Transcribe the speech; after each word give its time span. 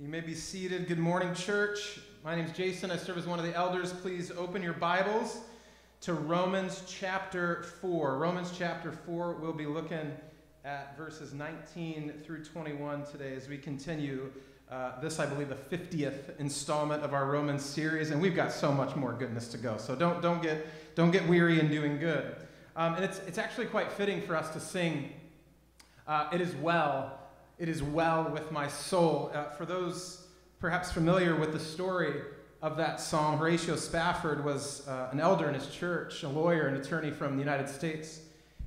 You 0.00 0.06
may 0.06 0.20
be 0.20 0.34
seated. 0.34 0.86
Good 0.86 1.00
morning, 1.00 1.34
church. 1.34 1.98
My 2.22 2.36
name 2.36 2.44
is 2.44 2.52
Jason. 2.52 2.92
I 2.92 2.96
serve 2.96 3.18
as 3.18 3.26
one 3.26 3.40
of 3.40 3.44
the 3.44 3.52
elders. 3.52 3.92
Please 3.92 4.30
open 4.30 4.62
your 4.62 4.74
Bibles 4.74 5.40
to 6.02 6.14
Romans 6.14 6.84
chapter 6.86 7.64
4. 7.80 8.16
Romans 8.16 8.52
chapter 8.56 8.92
4, 8.92 9.38
we'll 9.40 9.52
be 9.52 9.66
looking 9.66 10.12
at 10.64 10.96
verses 10.96 11.34
19 11.34 12.12
through 12.24 12.44
21 12.44 13.06
today 13.06 13.34
as 13.34 13.48
we 13.48 13.58
continue 13.58 14.30
uh, 14.70 15.00
this, 15.00 15.18
I 15.18 15.26
believe, 15.26 15.48
the 15.48 15.76
50th 15.76 16.38
installment 16.38 17.02
of 17.02 17.12
our 17.12 17.26
Romans 17.26 17.64
series. 17.64 18.12
And 18.12 18.22
we've 18.22 18.36
got 18.36 18.52
so 18.52 18.70
much 18.70 18.94
more 18.94 19.14
goodness 19.14 19.48
to 19.48 19.58
go. 19.58 19.78
So 19.78 19.96
don't, 19.96 20.22
don't, 20.22 20.40
get, 20.40 20.64
don't 20.94 21.10
get 21.10 21.26
weary 21.26 21.58
in 21.58 21.72
doing 21.72 21.98
good. 21.98 22.36
Um, 22.76 22.94
and 22.94 23.04
it's, 23.04 23.18
it's 23.26 23.38
actually 23.38 23.66
quite 23.66 23.90
fitting 23.90 24.22
for 24.22 24.36
us 24.36 24.50
to 24.50 24.60
sing, 24.60 25.12
uh, 26.06 26.28
It 26.32 26.40
is 26.40 26.54
Well 26.54 27.18
it 27.58 27.68
is 27.68 27.82
well 27.82 28.30
with 28.30 28.52
my 28.52 28.68
soul. 28.68 29.30
Uh, 29.34 29.44
for 29.50 29.66
those 29.66 30.26
perhaps 30.60 30.92
familiar 30.92 31.34
with 31.36 31.52
the 31.52 31.58
story 31.58 32.22
of 32.62 32.76
that 32.76 33.00
psalm, 33.00 33.38
Horatio 33.38 33.76
Spafford 33.76 34.44
was 34.44 34.86
uh, 34.88 35.08
an 35.12 35.20
elder 35.20 35.48
in 35.48 35.54
his 35.54 35.68
church, 35.68 36.22
a 36.22 36.28
lawyer, 36.28 36.66
an 36.66 36.76
attorney 36.76 37.10
from 37.10 37.34
the 37.34 37.40
United 37.40 37.68
States. 37.68 38.20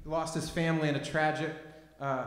He 0.04 0.10
lost 0.10 0.34
his 0.34 0.50
family 0.50 0.90
in 0.90 0.96
a 0.96 1.04
tragic 1.04 1.54
uh, 2.00 2.26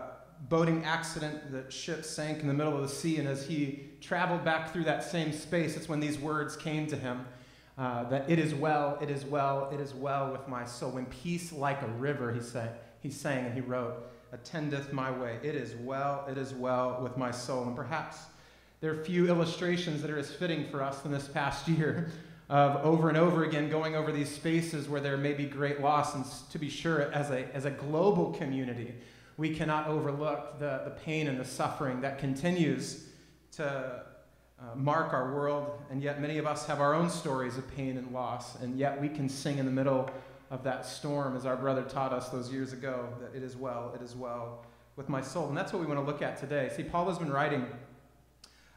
boating 0.49 0.85
accident. 0.85 1.53
The 1.53 1.71
ship 1.71 2.05
sank 2.05 2.41
in 2.41 2.49
the 2.49 2.55
middle 2.55 2.75
of 2.75 2.83
the 2.83 2.95
sea, 2.95 3.19
and 3.19 3.29
as 3.29 3.47
he 3.47 3.91
traveled 4.01 4.45
back 4.45 4.73
through 4.73 4.85
that 4.85 5.03
same 5.03 5.33
space, 5.33 5.77
it's 5.77 5.89
when 5.89 6.01
these 6.01 6.19
words 6.19 6.57
came 6.57 6.87
to 6.89 6.97
him. 6.97 7.27
Uh, 7.77 8.05
that 8.05 8.31
it 8.31 8.39
is 8.39 8.55
well, 8.55 8.97
it 9.01 9.11
is 9.11 9.25
well, 9.25 9.69
it 9.73 9.81
is 9.81 9.93
well 9.93 10.31
with 10.31 10.47
my 10.47 10.65
soul. 10.65 10.93
When 10.93 11.07
peace 11.07 11.53
like 11.53 11.83
a 11.83 11.89
river, 11.89 12.33
he, 12.33 12.41
sang, 12.41 12.69
he 13.01 13.11
sang 13.11 13.47
and 13.47 13.55
he 13.55 13.61
wrote, 13.61 13.97
attendeth 14.35 14.93
my 14.93 15.11
way. 15.11 15.39
It 15.43 15.55
is 15.55 15.75
well, 15.77 16.27
it 16.29 16.37
is 16.37 16.53
well 16.53 16.99
with 17.01 17.17
my 17.17 17.31
soul. 17.31 17.63
And 17.65 17.77
perhaps 17.77 18.19
there 18.81 18.93
are 18.93 19.05
few 19.05 19.29
illustrations 19.29 20.03
that 20.03 20.11
are 20.11 20.19
as 20.19 20.31
fitting 20.31 20.69
for 20.71 20.83
us 20.83 20.99
than 21.01 21.13
this 21.13 21.29
past 21.29 21.69
year 21.69 22.11
of 22.51 22.85
over 22.85 23.09
and 23.09 23.17
over 23.17 23.45
again 23.45 23.71
going 23.71 23.95
over 23.95 24.13
these 24.13 24.29
spaces 24.29 24.89
where 24.89 25.01
there 25.01 25.17
may 25.17 25.33
be 25.33 25.47
great 25.47 25.81
loss. 25.81 26.15
And 26.15 26.25
to 26.51 26.59
be 26.59 26.69
sure, 26.69 27.13
as 27.13 27.31
a, 27.31 27.47
as 27.55 27.65
a 27.65 27.71
global 27.71 28.33
community, 28.33 28.95
we 29.37 29.55
cannot 29.55 29.87
overlook 29.87 30.59
the, 30.59 30.83
the 30.85 30.91
pain 30.91 31.29
and 31.29 31.39
the 31.39 31.45
suffering 31.45 32.01
that 32.03 32.19
continues 32.19 33.07
to 33.53 33.65
uh, 34.61 34.75
mark 34.75 35.13
our 35.13 35.33
world. 35.33 35.79
And 35.91 36.03
yet, 36.03 36.21
many 36.21 36.39
of 36.39 36.47
us 36.47 36.67
have 36.67 36.81
our 36.81 36.93
own 36.93 37.09
stories 37.09 37.57
of 37.57 37.75
pain 37.77 37.97
and 37.97 38.13
loss. 38.13 38.57
And 38.57 38.79
yet, 38.79 39.01
we 39.01 39.09
can 39.09 39.29
sing 39.29 39.59
in 39.59 39.65
the 39.65 39.73
middle 39.73 40.11
of 40.55 40.63
that 40.63 40.87
storm, 40.87 41.37
as 41.37 41.45
our 41.45 41.57
brother 41.57 41.83
taught 41.83 42.13
us 42.13 42.29
those 42.29 42.51
years 42.53 42.73
ago, 42.73 43.09
that 43.21 43.37
it 43.37 43.43
is 43.43 43.57
well, 43.57 43.93
it 43.93 44.03
is 44.03 44.15
well 44.15 44.65
with 44.95 45.09
my 45.09 45.21
soul. 45.21 45.49
And 45.49 45.57
that's 45.57 45.73
what 45.73 45.81
we 45.81 45.87
want 45.87 45.99
to 45.99 46.07
look 46.07 46.23
at 46.23 46.39
today. 46.39 46.71
See, 46.77 46.85
Paul 46.85 47.09
has 47.09 47.19
been 47.19 47.33
writing 47.33 47.67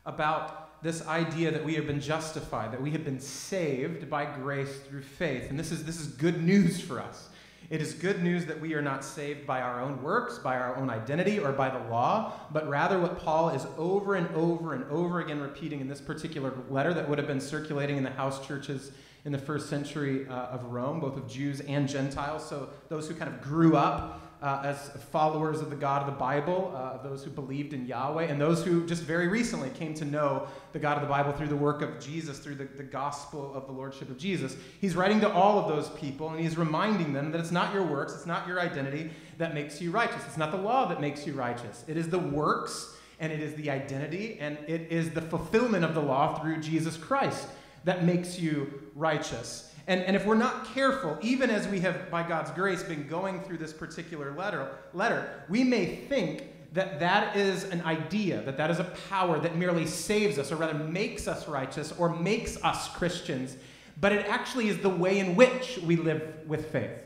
about 0.03 0.81
this 0.81 1.05
idea 1.07 1.51
that 1.51 1.63
we 1.63 1.75
have 1.75 1.85
been 1.85 2.01
justified, 2.01 2.71
that 2.71 2.81
we 2.81 2.89
have 2.91 3.05
been 3.05 3.19
saved 3.19 4.09
by 4.09 4.25
grace 4.25 4.75
through 4.89 5.03
faith. 5.03 5.51
And 5.51 5.59
this 5.59 5.71
is, 5.71 5.85
this 5.85 5.99
is 5.99 6.07
good 6.07 6.43
news 6.43 6.81
for 6.81 6.99
us. 6.99 7.29
It 7.69 7.79
is 7.81 7.93
good 7.93 8.23
news 8.23 8.45
that 8.47 8.59
we 8.59 8.73
are 8.73 8.81
not 8.81 9.03
saved 9.03 9.45
by 9.45 9.61
our 9.61 9.79
own 9.79 10.01
works, 10.01 10.39
by 10.39 10.57
our 10.57 10.75
own 10.77 10.89
identity, 10.89 11.37
or 11.37 11.51
by 11.51 11.69
the 11.69 11.89
law, 11.89 12.33
but 12.51 12.67
rather 12.67 12.97
what 12.97 13.19
Paul 13.19 13.49
is 13.49 13.67
over 13.77 14.15
and 14.15 14.27
over 14.33 14.73
and 14.73 14.83
over 14.89 15.19
again 15.19 15.41
repeating 15.41 15.81
in 15.81 15.87
this 15.87 16.01
particular 16.01 16.53
letter 16.69 16.93
that 16.93 17.07
would 17.07 17.17
have 17.19 17.27
been 17.27 17.41
circulating 17.41 17.97
in 17.97 18.03
the 18.03 18.09
house 18.11 18.45
churches 18.47 18.91
in 19.27 19.33
the 19.33 19.37
first 19.37 19.69
century 19.69 20.25
uh, 20.29 20.31
of 20.31 20.63
Rome, 20.71 21.01
both 21.01 21.17
of 21.17 21.27
Jews 21.27 21.59
and 21.59 21.85
Gentiles. 21.85 22.47
So 22.47 22.69
those 22.87 23.09
who 23.09 23.13
kind 23.13 23.29
of 23.29 23.41
grew 23.41 23.75
up 23.75 24.21
uh, 24.41 24.61
as 24.63 24.89
followers 25.11 25.59
of 25.59 25.69
the 25.69 25.75
God 25.75 26.01
of 26.01 26.07
the 26.07 26.17
Bible, 26.17 26.73
uh, 26.73 27.03
those 27.03 27.25
who 27.25 27.29
believed 27.29 27.73
in 27.73 27.85
Yahweh, 27.85 28.23
and 28.23 28.39
those 28.39 28.63
who 28.63 28.87
just 28.87 29.03
very 29.03 29.27
recently 29.27 29.69
came 29.71 29.93
to 29.95 30.05
know 30.05 30.47
the 30.71 30.79
God 30.79 30.95
of 30.95 31.01
the 31.01 31.09
Bible 31.09 31.33
through 31.33 31.49
the 31.49 31.57
work 31.57 31.81
of 31.81 31.99
Jesus, 31.99 32.39
through 32.39 32.55
the, 32.55 32.69
the 32.77 32.83
gospel 32.83 33.53
of 33.53 33.65
the 33.65 33.73
Lordship 33.73 34.09
of 34.09 34.17
Jesus. 34.17 34.55
He's 34.79 34.95
writing 34.95 35.19
to 35.19 35.29
all 35.29 35.59
of 35.59 35.67
those 35.67 35.89
people, 35.99 36.29
and 36.29 36.39
he's 36.39 36.57
reminding 36.57 37.11
them 37.11 37.33
that 37.33 37.41
it's 37.41 37.51
not 37.51 37.73
your 37.73 37.83
works, 37.83 38.13
it's 38.13 38.27
not 38.27 38.47
your 38.47 38.61
identity 38.61 39.09
that 39.39 39.53
makes 39.53 39.81
you 39.81 39.91
righteous. 39.91 40.23
It's 40.25 40.37
not 40.37 40.51
the 40.51 40.57
law 40.57 40.87
that 40.87 41.01
makes 41.01 41.27
you 41.27 41.33
righteous. 41.33 41.83
It 41.89 41.97
is 41.97 42.07
the 42.07 42.19
works, 42.19 42.95
and 43.19 43.33
it 43.33 43.41
is 43.41 43.55
the 43.55 43.71
identity, 43.71 44.37
and 44.39 44.57
it 44.69 44.89
is 44.89 45.09
the 45.09 45.21
fulfillment 45.21 45.83
of 45.83 45.95
the 45.95 46.01
law 46.01 46.39
through 46.39 46.61
Jesus 46.61 46.95
Christ 46.95 47.49
that 47.87 48.03
makes 48.03 48.37
you 48.37 48.86
righteous. 48.97 49.73
And, 49.87 50.01
and 50.01 50.17
if 50.17 50.25
we're 50.25 50.35
not 50.35 50.65
careful, 50.73 51.17
even 51.21 51.49
as 51.49 51.65
we 51.67 51.79
have, 51.79 52.11
by 52.11 52.27
God's 52.27 52.51
grace, 52.51 52.83
been 52.83 53.07
going 53.07 53.41
through 53.41 53.57
this 53.57 53.71
particular 53.71 54.33
letter, 54.33 54.69
letter, 54.93 55.43
we 55.47 55.63
may 55.63 55.85
think 55.85 56.43
that 56.73 56.99
that 56.99 57.37
is 57.37 57.63
an 57.65 57.81
idea, 57.83 58.41
that 58.41 58.57
that 58.57 58.69
is 58.69 58.79
a 58.79 58.91
power 59.09 59.39
that 59.39 59.55
merely 59.55 59.85
saves 59.85 60.37
us, 60.37 60.51
or 60.51 60.57
rather 60.57 60.73
makes 60.73 61.27
us 61.27 61.47
righteous, 61.47 61.93
or 61.93 62.09
makes 62.09 62.61
us 62.63 62.89
Christians. 62.89 63.55
But 64.01 64.11
it 64.11 64.25
actually 64.27 64.67
is 64.67 64.77
the 64.79 64.89
way 64.89 65.19
in 65.19 65.35
which 65.35 65.79
we 65.79 65.95
live 65.95 66.21
with 66.45 66.69
faith. 66.71 67.03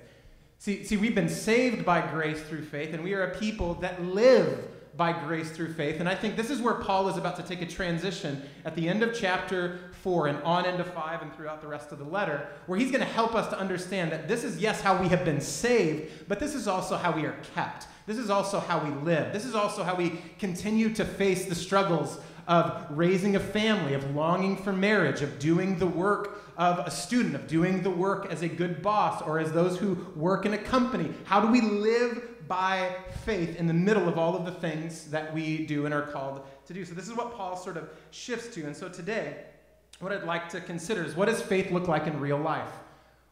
See, 0.58 0.84
see, 0.84 0.98
we've 0.98 1.16
been 1.16 1.30
saved 1.30 1.86
by 1.86 2.02
grace 2.02 2.42
through 2.42 2.66
faith, 2.66 2.94
and 2.94 3.04
we 3.04 3.14
are 3.14 3.24
a 3.24 3.36
people 3.38 3.76
that 3.76 4.04
live 4.04 4.68
by 4.98 5.14
grace 5.14 5.50
through 5.52 5.74
faith. 5.74 6.00
And 6.00 6.10
I 6.10 6.16
think 6.16 6.36
this 6.36 6.50
is 6.50 6.62
where 6.62 6.74
Paul 6.74 7.08
is 7.08 7.18
about 7.18 7.38
to 7.38 7.44
take 7.44 7.62
a 7.62 7.66
transition 7.66 8.42
at 8.66 8.76
the 8.76 8.90
end 8.90 9.04
of 9.04 9.14
chapter 9.14 9.80
4 10.02 10.28
and 10.28 10.44
on 10.44 10.66
into 10.66 10.84
5 10.84 11.22
and 11.22 11.34
throughout 11.34 11.62
the 11.62 11.68
rest 11.68 11.92
of 11.92 12.00
the 12.00 12.06
letter, 12.06 12.48
where 12.66 12.78
he's 12.78 12.92
going 12.92 13.04
to 13.04 13.14
help 13.14 13.34
us 13.34 13.48
to 13.50 13.58
understand 13.58 14.12
that 14.12 14.28
this 14.28 14.44
is, 14.44 14.58
yes, 14.58 14.82
how 14.82 15.02
we 15.02 15.08
have 15.08 15.24
been 15.24 15.40
saved, 15.40 16.28
but 16.28 16.40
this 16.40 16.56
is 16.56 16.68
also 16.68 16.98
how 16.98 17.12
we 17.12 17.26
are 17.26 17.38
kept. 17.56 17.88
This 18.06 18.18
is 18.18 18.30
also 18.30 18.60
how 18.60 18.84
we 18.84 18.92
live. 19.04 19.32
This 19.32 19.46
is 19.46 19.56
also 19.56 19.84
how 19.84 19.96
we 19.96 20.20
continue 20.40 20.94
to 20.96 21.06
face 21.06 21.46
the 21.46 21.56
struggles 21.56 22.20
of 22.48 22.86
raising 22.90 23.36
a 23.36 23.40
family, 23.40 23.94
of 23.94 24.16
longing 24.16 24.58
for 24.58 24.74
marriage, 24.74 25.22
of 25.22 25.40
doing 25.40 25.78
the 25.80 25.88
work 25.88 26.51
of 26.62 26.86
a 26.86 26.92
student, 26.92 27.34
of 27.34 27.48
doing 27.48 27.82
the 27.82 27.90
work 27.90 28.28
as 28.30 28.44
a 28.44 28.48
good 28.48 28.84
boss 28.84 29.20
or 29.24 29.40
as 29.40 29.52
those 29.52 29.80
who 29.80 29.96
work 30.16 30.46
in 30.46 30.54
a 30.54 30.58
company. 30.60 31.12
How 31.26 31.42
do 31.42 31.48
we 31.48 31.60
live 31.60 32.22
by 32.48 32.96
faith 33.26 33.56
in 33.56 33.66
the 33.66 33.74
middle 33.74 34.08
of 34.08 34.18
all 34.18 34.36
of 34.36 34.46
the 34.46 34.52
things 34.52 35.06
that 35.06 35.34
we 35.34 35.66
do 35.66 35.86
and 35.86 35.94
are 35.94 36.02
called 36.02 36.46
to 36.66 36.74
do. 36.74 36.84
So, 36.84 36.94
this 36.94 37.08
is 37.08 37.16
what 37.16 37.34
Paul 37.34 37.56
sort 37.56 37.78
of 37.78 37.90
shifts 38.12 38.54
to. 38.56 38.66
And 38.66 38.76
so, 38.76 38.90
today, 38.90 39.46
what 40.02 40.12
I'd 40.12 40.26
like 40.26 40.50
to 40.50 40.60
consider 40.60 41.04
is 41.06 41.16
what 41.16 41.30
does 41.30 41.42
faith 41.42 41.72
look 41.72 41.88
like 41.88 42.08
in 42.08 42.20
real 42.20 42.38
life? 42.38 42.70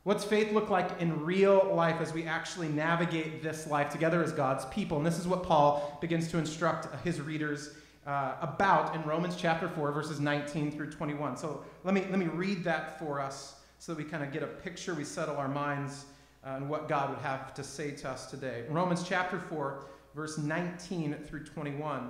What's 0.03 0.23
faith 0.23 0.53
look 0.53 0.69
like 0.69 1.01
in 1.01 1.25
real 1.25 1.69
life 1.75 1.99
as 1.99 2.13
we 2.13 2.25
actually 2.25 2.69
navigate 2.69 3.43
this 3.43 3.67
life 3.67 3.89
together 3.89 4.23
as 4.23 4.31
God's 4.31 4.63
people? 4.67 4.95
And 4.95 5.05
this 5.05 5.19
is 5.19 5.27
what 5.27 5.43
Paul 5.43 5.97
begins 5.99 6.29
to 6.29 6.37
instruct 6.37 6.87
his 7.03 7.19
readers 7.19 7.71
uh, 8.09 8.35
about 8.41 8.95
in 8.95 9.03
Romans 9.03 9.35
chapter 9.37 9.69
4, 9.69 9.91
verses 9.91 10.19
19 10.19 10.71
through 10.71 10.89
21. 10.89 11.37
So 11.37 11.63
let 11.83 11.93
me, 11.93 12.01
let 12.09 12.17
me 12.17 12.25
read 12.25 12.63
that 12.63 12.97
for 12.97 13.21
us 13.21 13.57
so 13.77 13.93
that 13.93 14.03
we 14.03 14.09
kind 14.09 14.23
of 14.23 14.33
get 14.33 14.41
a 14.41 14.47
picture, 14.47 14.95
we 14.95 15.03
settle 15.03 15.37
our 15.37 15.47
minds 15.47 16.05
uh, 16.43 16.55
and 16.55 16.67
what 16.67 16.89
God 16.89 17.11
would 17.11 17.19
have 17.19 17.53
to 17.53 17.63
say 17.63 17.91
to 17.91 18.09
us 18.09 18.25
today. 18.25 18.63
Romans 18.67 19.03
chapter 19.07 19.37
4, 19.37 19.85
verse 20.15 20.39
19 20.39 21.17
through 21.27 21.45
21. 21.45 22.09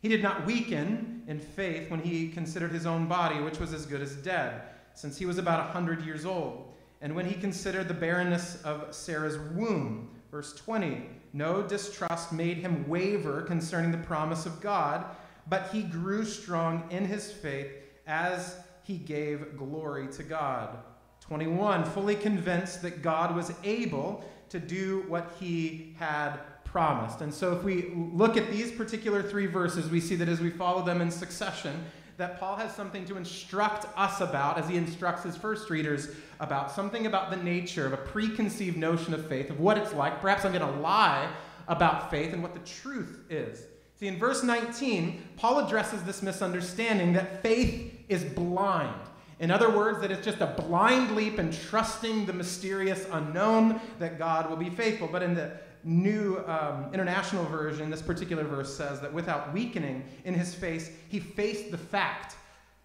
He 0.00 0.08
did 0.08 0.22
not 0.22 0.46
weaken 0.46 1.22
in 1.26 1.38
faith 1.38 1.90
when 1.90 2.00
he 2.00 2.30
considered 2.30 2.72
his 2.72 2.86
own 2.86 3.06
body, 3.08 3.42
which 3.42 3.58
was 3.58 3.74
as 3.74 3.84
good 3.84 4.00
as 4.00 4.14
dead, 4.14 4.62
since 4.94 5.18
he 5.18 5.26
was 5.26 5.36
about 5.36 5.60
a 5.60 5.70
hundred 5.70 6.02
years 6.02 6.24
old. 6.24 6.72
And 7.02 7.14
when 7.14 7.26
he 7.26 7.34
considered 7.34 7.88
the 7.88 7.94
barrenness 7.94 8.62
of 8.62 8.94
Sarah's 8.94 9.36
womb, 9.54 10.08
verse 10.30 10.54
20, 10.54 11.02
no 11.38 11.62
distrust 11.62 12.32
made 12.32 12.58
him 12.58 12.86
waver 12.88 13.42
concerning 13.42 13.92
the 13.92 13.98
promise 13.98 14.44
of 14.44 14.60
God, 14.60 15.04
but 15.48 15.70
he 15.72 15.82
grew 15.82 16.24
strong 16.24 16.84
in 16.90 17.04
his 17.04 17.30
faith 17.30 17.68
as 18.06 18.56
he 18.82 18.96
gave 18.96 19.56
glory 19.56 20.08
to 20.08 20.24
God. 20.24 20.76
21, 21.20 21.84
fully 21.84 22.16
convinced 22.16 22.82
that 22.82 23.02
God 23.02 23.36
was 23.36 23.52
able 23.62 24.24
to 24.48 24.58
do 24.58 25.04
what 25.08 25.36
he 25.38 25.94
had 25.98 26.38
promised. 26.64 27.20
And 27.20 27.32
so 27.32 27.54
if 27.54 27.62
we 27.62 27.92
look 27.94 28.36
at 28.36 28.50
these 28.50 28.72
particular 28.72 29.22
three 29.22 29.46
verses, 29.46 29.90
we 29.90 30.00
see 30.00 30.16
that 30.16 30.28
as 30.28 30.40
we 30.40 30.50
follow 30.50 30.82
them 30.82 31.00
in 31.00 31.10
succession, 31.10 31.84
that 32.18 32.40
Paul 32.40 32.56
has 32.56 32.74
something 32.74 33.04
to 33.06 33.16
instruct 33.16 33.86
us 33.96 34.20
about 34.20 34.58
as 34.58 34.68
he 34.68 34.76
instructs 34.76 35.22
his 35.22 35.36
first 35.36 35.70
readers 35.70 36.08
about 36.40 36.70
something 36.72 37.06
about 37.06 37.30
the 37.30 37.36
nature 37.36 37.86
of 37.86 37.92
a 37.92 37.96
preconceived 37.96 38.76
notion 38.76 39.14
of 39.14 39.26
faith, 39.28 39.50
of 39.50 39.60
what 39.60 39.78
it's 39.78 39.94
like. 39.94 40.20
Perhaps 40.20 40.44
I'm 40.44 40.52
going 40.52 40.66
to 40.74 40.80
lie 40.80 41.30
about 41.68 42.10
faith 42.10 42.32
and 42.32 42.42
what 42.42 42.54
the 42.54 42.60
truth 42.60 43.20
is. 43.30 43.62
See, 44.00 44.08
in 44.08 44.18
verse 44.18 44.42
19, 44.42 45.22
Paul 45.36 45.60
addresses 45.60 46.02
this 46.02 46.20
misunderstanding 46.20 47.12
that 47.12 47.40
faith 47.40 47.94
is 48.08 48.24
blind. 48.24 48.94
In 49.38 49.52
other 49.52 49.70
words, 49.70 50.00
that 50.00 50.10
it's 50.10 50.24
just 50.24 50.40
a 50.40 50.46
blind 50.46 51.14
leap 51.14 51.38
in 51.38 51.52
trusting 51.52 52.26
the 52.26 52.32
mysterious 52.32 53.06
unknown 53.12 53.80
that 54.00 54.18
God 54.18 54.50
will 54.50 54.56
be 54.56 54.70
faithful. 54.70 55.06
But 55.06 55.22
in 55.22 55.34
the 55.34 55.52
New 55.84 56.38
um, 56.46 56.86
International 56.92 57.44
Version, 57.44 57.90
this 57.90 58.02
particular 58.02 58.44
verse 58.44 58.74
says 58.74 59.00
that 59.00 59.12
without 59.12 59.52
weakening 59.52 60.04
in 60.24 60.34
his 60.34 60.54
face, 60.54 60.90
he 61.08 61.20
faced 61.20 61.70
the 61.70 61.78
fact. 61.78 62.36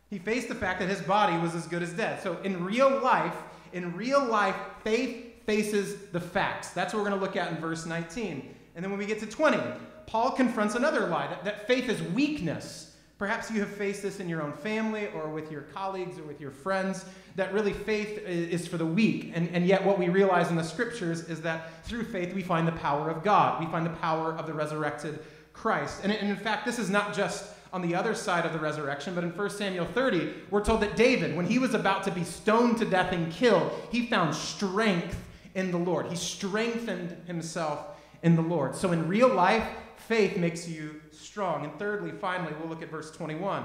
He 0.10 0.19
faced 0.19 0.48
the 0.48 0.56
fact 0.56 0.80
that 0.80 0.90
his 0.90 1.01
body 1.01 1.38
was 1.38 1.56
as 1.56 1.68
good 1.68 1.81
as 1.81 1.92
dead. 1.94 2.22
So 2.22 2.38
in 2.44 2.63
real 2.63 3.00
life, 3.00 3.36
in 3.74 3.95
real 3.95 4.24
life, 4.24 4.56
faith 4.84 5.45
faces 5.45 6.10
the 6.12 6.19
facts. 6.19 6.69
That's 6.69 6.94
what 6.94 7.04
we're 7.04 7.10
going 7.10 7.19
to 7.19 7.25
look 7.25 7.36
at 7.36 7.51
in 7.51 7.57
verse 7.57 7.86
19. 7.86 8.56
And 8.75 8.84
then 8.84 8.92
when 8.92 9.00
we 9.00 9.06
get 9.06 9.19
to 9.19 9.25
20, 9.25 9.60
Paul 10.06 10.31
confronts 10.31 10.75
another 10.75 11.07
lie 11.07 11.28
that, 11.28 11.44
that 11.44 11.68
faith 11.68 11.90
is 11.90 12.01
weakness 12.13 12.93
Perhaps 13.23 13.49
you 13.49 13.61
have 13.61 13.69
faced 13.69 14.01
this 14.01 14.19
in 14.19 14.27
your 14.27 14.41
own 14.41 14.51
family 14.51 15.07
or 15.15 15.29
with 15.29 15.49
your 15.49 15.61
colleagues 15.61 16.19
or 16.19 16.23
with 16.23 16.41
your 16.41 16.51
friends, 16.51 17.05
that 17.37 17.53
really 17.53 17.71
faith 17.71 18.17
is 18.27 18.67
for 18.67 18.75
the 18.75 18.85
weak. 18.85 19.31
And, 19.33 19.47
and 19.53 19.65
yet, 19.65 19.81
what 19.81 19.97
we 19.97 20.09
realize 20.09 20.49
in 20.49 20.57
the 20.57 20.63
scriptures 20.63 21.29
is 21.29 21.39
that 21.43 21.85
through 21.85 22.03
faith 22.03 22.33
we 22.33 22.43
find 22.43 22.67
the 22.67 22.73
power 22.73 23.09
of 23.09 23.23
God. 23.23 23.63
We 23.63 23.71
find 23.71 23.85
the 23.85 23.91
power 23.91 24.33
of 24.33 24.45
the 24.45 24.53
resurrected 24.53 25.19
Christ. 25.53 26.01
And, 26.03 26.11
and 26.11 26.29
in 26.29 26.35
fact, 26.35 26.65
this 26.65 26.77
is 26.77 26.89
not 26.89 27.13
just 27.13 27.45
on 27.71 27.81
the 27.81 27.95
other 27.95 28.13
side 28.13 28.45
of 28.45 28.51
the 28.51 28.59
resurrection, 28.59 29.15
but 29.15 29.23
in 29.23 29.29
1 29.29 29.49
Samuel 29.51 29.85
30, 29.85 30.33
we're 30.51 30.61
told 30.61 30.81
that 30.81 30.97
David, 30.97 31.33
when 31.33 31.45
he 31.45 31.59
was 31.59 31.73
about 31.73 32.03
to 32.03 32.11
be 32.11 32.25
stoned 32.25 32.77
to 32.79 32.85
death 32.85 33.13
and 33.13 33.31
killed, 33.31 33.71
he 33.89 34.05
found 34.07 34.35
strength 34.35 35.17
in 35.55 35.71
the 35.71 35.77
Lord. 35.77 36.07
He 36.07 36.17
strengthened 36.17 37.15
himself 37.25 37.85
in 38.21 38.35
the 38.35 38.41
Lord. 38.41 38.75
So 38.75 38.91
in 38.91 39.07
real 39.07 39.33
life, 39.33 39.65
faith 40.07 40.38
makes 40.38 40.67
you 40.67 41.01
strong. 41.11 41.63
And 41.63 41.77
thirdly, 41.79 42.11
finally, 42.11 42.53
we'll 42.59 42.69
look 42.69 42.81
at 42.81 42.89
verse 42.89 43.11
21. 43.11 43.63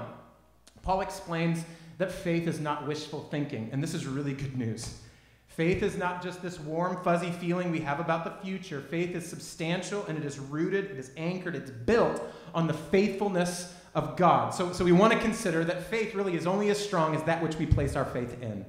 Paul 0.81 1.01
explains 1.01 1.63
that 1.97 2.11
faith 2.11 2.47
is 2.47 2.59
not 2.59 2.87
wishful 2.87 3.27
thinking, 3.29 3.69
and 3.71 3.83
this 3.83 3.93
is 3.93 4.05
really 4.05 4.33
good 4.33 4.57
news. 4.57 4.99
Faith 5.47 5.83
is 5.83 5.97
not 5.97 6.23
just 6.23 6.41
this 6.41 6.57
warm, 6.59 7.03
fuzzy 7.03 7.31
feeling 7.31 7.69
we 7.69 7.81
have 7.81 7.99
about 7.99 8.23
the 8.23 8.31
future. 8.45 8.79
Faith 8.79 9.13
is 9.13 9.27
substantial 9.27 10.05
and 10.05 10.17
it 10.17 10.23
is 10.23 10.39
rooted, 10.39 10.85
it 10.85 10.97
is 10.97 11.11
anchored, 11.17 11.53
it's 11.53 11.71
built 11.71 12.21
on 12.53 12.65
the 12.65 12.73
faithfulness 12.73 13.75
of 13.93 14.15
God. 14.15 14.53
So, 14.53 14.71
so 14.71 14.85
we 14.85 14.93
want 14.93 15.11
to 15.11 15.19
consider 15.19 15.65
that 15.65 15.83
faith 15.83 16.15
really 16.15 16.35
is 16.35 16.47
only 16.47 16.69
as 16.69 16.79
strong 16.79 17.13
as 17.13 17.23
that 17.23 17.43
which 17.43 17.57
we 17.57 17.65
place 17.65 17.97
our 17.97 18.05
faith 18.05 18.41
in. 18.41 18.65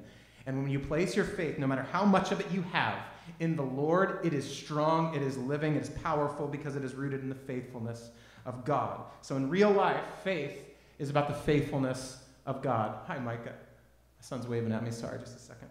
And 0.46 0.62
when 0.62 0.72
you 0.72 0.80
place 0.80 1.14
your 1.14 1.26
faith, 1.26 1.58
no 1.58 1.68
matter 1.68 1.86
how 1.92 2.04
much 2.04 2.32
of 2.32 2.40
it 2.40 2.50
you 2.50 2.62
have, 2.72 2.98
in 3.40 3.56
the 3.56 3.62
Lord, 3.62 4.20
it 4.22 4.32
is 4.32 4.48
strong, 4.48 5.14
it 5.14 5.22
is 5.22 5.36
living, 5.36 5.74
it 5.74 5.82
is 5.82 5.88
powerful 5.88 6.46
because 6.46 6.76
it 6.76 6.84
is 6.84 6.94
rooted 6.94 7.22
in 7.22 7.28
the 7.30 7.34
faithfulness 7.34 8.10
of 8.44 8.64
God. 8.64 9.00
So 9.22 9.36
in 9.36 9.48
real 9.48 9.70
life, 9.70 10.02
faith 10.22 10.58
is 10.98 11.08
about 11.08 11.26
the 11.26 11.34
faithfulness 11.34 12.18
of 12.44 12.62
God. 12.62 12.98
Hi, 13.06 13.18
Micah. 13.18 13.54
My 13.54 14.22
son's 14.22 14.46
waving 14.46 14.72
at 14.72 14.84
me. 14.84 14.90
Sorry, 14.90 15.18
just 15.18 15.36
a 15.36 15.40
second. 15.40 15.68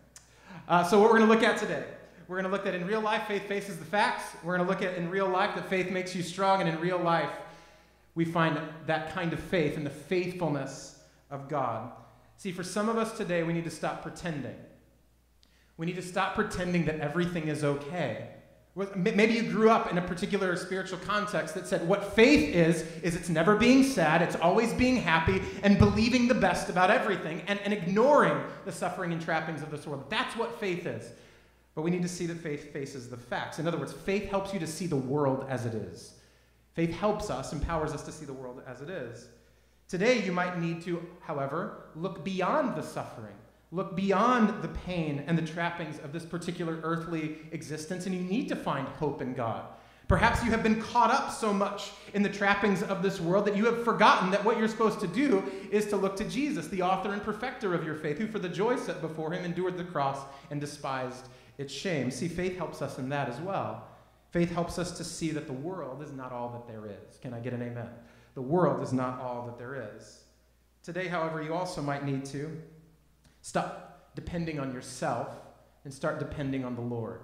Uh, 0.68 0.84
so, 0.84 1.00
what 1.00 1.12
we're 1.12 1.20
going 1.20 1.30
to 1.30 1.34
look 1.34 1.44
at 1.44 1.58
today, 1.58 1.84
we're 2.28 2.42
going 2.42 2.52
to 2.52 2.56
look 2.56 2.66
at 2.66 2.74
in 2.74 2.86
real 2.88 3.02
life, 3.02 3.28
faith 3.28 3.48
faces 3.48 3.78
the 3.78 3.86
facts. 3.86 4.36
We're 4.44 4.58
going 4.58 4.68
to 4.68 4.72
look 4.72 4.82
at 4.82 4.98
in 4.98 5.10
real 5.10 5.30
life 5.30 5.54
that 5.56 5.70
faith 5.70 5.92
makes 5.92 6.16
you 6.16 6.24
strong, 6.24 6.62
and 6.62 6.70
in 6.70 6.80
real 6.80 6.98
life, 6.98 7.30
we 8.16 8.26
find 8.26 8.60
that 8.88 9.14
kind 9.14 9.32
of 9.34 9.40
faith 9.40 9.78
in 9.78 9.84
the 9.84 9.90
faithfulness 9.92 11.00
of 11.30 11.48
God. 11.48 11.92
See, 12.38 12.52
for 12.52 12.64
some 12.64 12.90
of 12.90 12.98
us 12.98 13.16
today, 13.16 13.44
we 13.44 13.54
need 13.54 13.66
to 13.66 13.72
stop 13.72 14.02
pretending. 14.02 14.56
We 15.80 15.86
need 15.86 15.96
to 15.96 16.02
stop 16.02 16.36
pretending 16.36 16.84
that 16.86 17.00
everything 17.00 17.48
is 17.48 17.64
okay. 17.64 18.28
Maybe 18.98 19.34
you 19.34 19.44
grew 19.44 19.70
up 19.70 19.90
in 19.90 19.98
a 19.98 20.02
particular 20.02 20.58
spiritual 20.58 20.98
context 21.00 21.56
that 21.56 21.68
said 21.68 21.88
what 21.88 22.14
faith 22.16 22.54
is, 22.54 22.82
is 23.02 23.16
it's 23.16 23.30
never 23.30 23.56
being 23.56 23.84
sad, 23.84 24.22
it's 24.22 24.36
always 24.36 24.74
being 24.74 24.98
happy, 24.98 25.42
and 25.64 25.80
believing 25.80 26.28
the 26.28 26.34
best 26.34 26.68
about 26.70 26.92
everything, 26.92 27.44
and, 27.48 27.62
and 27.62 27.72
ignoring 27.72 28.44
the 28.66 28.74
suffering 28.74 29.14
and 29.14 29.22
trappings 29.22 29.62
of 29.62 29.72
this 29.72 29.88
world. 29.88 30.04
That's 30.10 30.36
what 30.36 30.60
faith 30.60 30.86
is. 30.86 31.14
But 31.76 31.84
we 31.84 31.92
need 31.92 32.02
to 32.02 32.10
see 32.10 32.26
that 32.26 32.40
faith 32.40 32.74
faces 32.74 33.08
the 33.08 33.16
facts. 33.16 33.58
In 33.58 33.66
other 33.66 33.78
words, 33.78 33.94
faith 33.94 34.30
helps 34.30 34.54
you 34.54 34.60
to 34.60 34.68
see 34.68 34.86
the 34.86 34.98
world 34.98 35.46
as 35.48 35.66
it 35.66 35.74
is. 35.74 36.16
Faith 36.74 36.92
helps 36.92 37.30
us, 37.30 37.54
empowers 37.54 37.94
us 37.94 38.04
to 38.04 38.12
see 38.12 38.26
the 38.26 38.34
world 38.34 38.62
as 38.68 38.82
it 38.82 38.90
is. 38.90 39.30
Today, 39.88 40.22
you 40.26 40.34
might 40.34 40.60
need 40.60 40.82
to, 40.82 41.02
however, 41.22 41.86
look 41.96 42.26
beyond 42.26 42.76
the 42.76 42.84
suffering 42.84 43.36
Look 43.72 43.96
beyond 43.96 44.64
the 44.64 44.68
pain 44.70 45.24
and 45.28 45.38
the 45.38 45.46
trappings 45.46 46.00
of 46.00 46.12
this 46.12 46.26
particular 46.26 46.80
earthly 46.82 47.38
existence, 47.52 48.06
and 48.08 48.16
you 48.16 48.22
need 48.22 48.50
to 48.50 48.56
find 48.56 48.88
hope 48.88 49.22
in 49.22 49.34
God. 49.34 49.66
Perhaps 50.08 50.44
you 50.44 50.50
have 50.50 50.64
been 50.64 50.82
caught 50.82 51.12
up 51.12 51.32
so 51.32 51.54
much 51.54 51.92
in 52.16 52.24
the 52.24 52.30
trappings 52.30 52.82
of 52.82 53.04
this 53.04 53.22
world 53.22 53.46
that 53.46 53.56
you 53.56 53.66
have 53.66 53.84
forgotten 53.86 54.32
that 54.32 54.44
what 54.44 54.58
you're 54.58 54.68
supposed 54.68 55.00
to 55.00 55.08
do 55.08 55.44
is 55.72 55.86
to 55.86 55.98
look 55.98 56.16
to 56.16 56.28
Jesus, 56.28 56.68
the 56.68 56.82
author 56.82 57.14
and 57.14 57.24
perfecter 57.24 57.76
of 57.76 57.86
your 57.86 57.94
faith, 57.94 58.18
who 58.18 58.28
for 58.28 58.40
the 58.40 58.50
joy 58.50 58.76
set 58.76 59.02
before 59.02 59.32
him 59.32 59.46
endured 59.46 59.78
the 59.78 59.84
cross 59.84 60.18
and 60.50 60.60
despised 60.60 61.28
its 61.60 61.72
shame. 61.72 62.10
See, 62.10 62.28
faith 62.28 62.58
helps 62.58 62.82
us 62.82 62.98
in 62.98 63.08
that 63.10 63.30
as 63.30 63.40
well. 63.40 63.88
Faith 64.32 64.52
helps 64.52 64.80
us 64.80 64.98
to 64.98 65.04
see 65.04 65.30
that 65.30 65.46
the 65.46 65.54
world 65.54 66.02
is 66.02 66.12
not 66.12 66.32
all 66.32 66.50
that 66.50 66.68
there 66.68 66.88
is. 66.88 67.20
Can 67.20 67.32
I 67.32 67.40
get 67.40 67.54
an 67.54 67.62
amen? 67.62 67.90
The 68.34 68.42
world 68.42 68.82
is 68.82 68.92
not 68.92 69.20
all 69.22 69.46
that 69.46 69.60
there 69.60 69.94
is. 69.96 70.24
Today, 70.82 71.08
however, 71.08 71.44
you 71.44 71.54
also 71.54 71.84
might 71.84 72.04
need 72.04 72.26
to 72.26 72.60
Stop 73.50 74.12
depending 74.14 74.60
on 74.60 74.72
yourself 74.72 75.30
and 75.84 75.92
start 75.92 76.20
depending 76.20 76.64
on 76.64 76.76
the 76.76 76.82
Lord. 76.82 77.22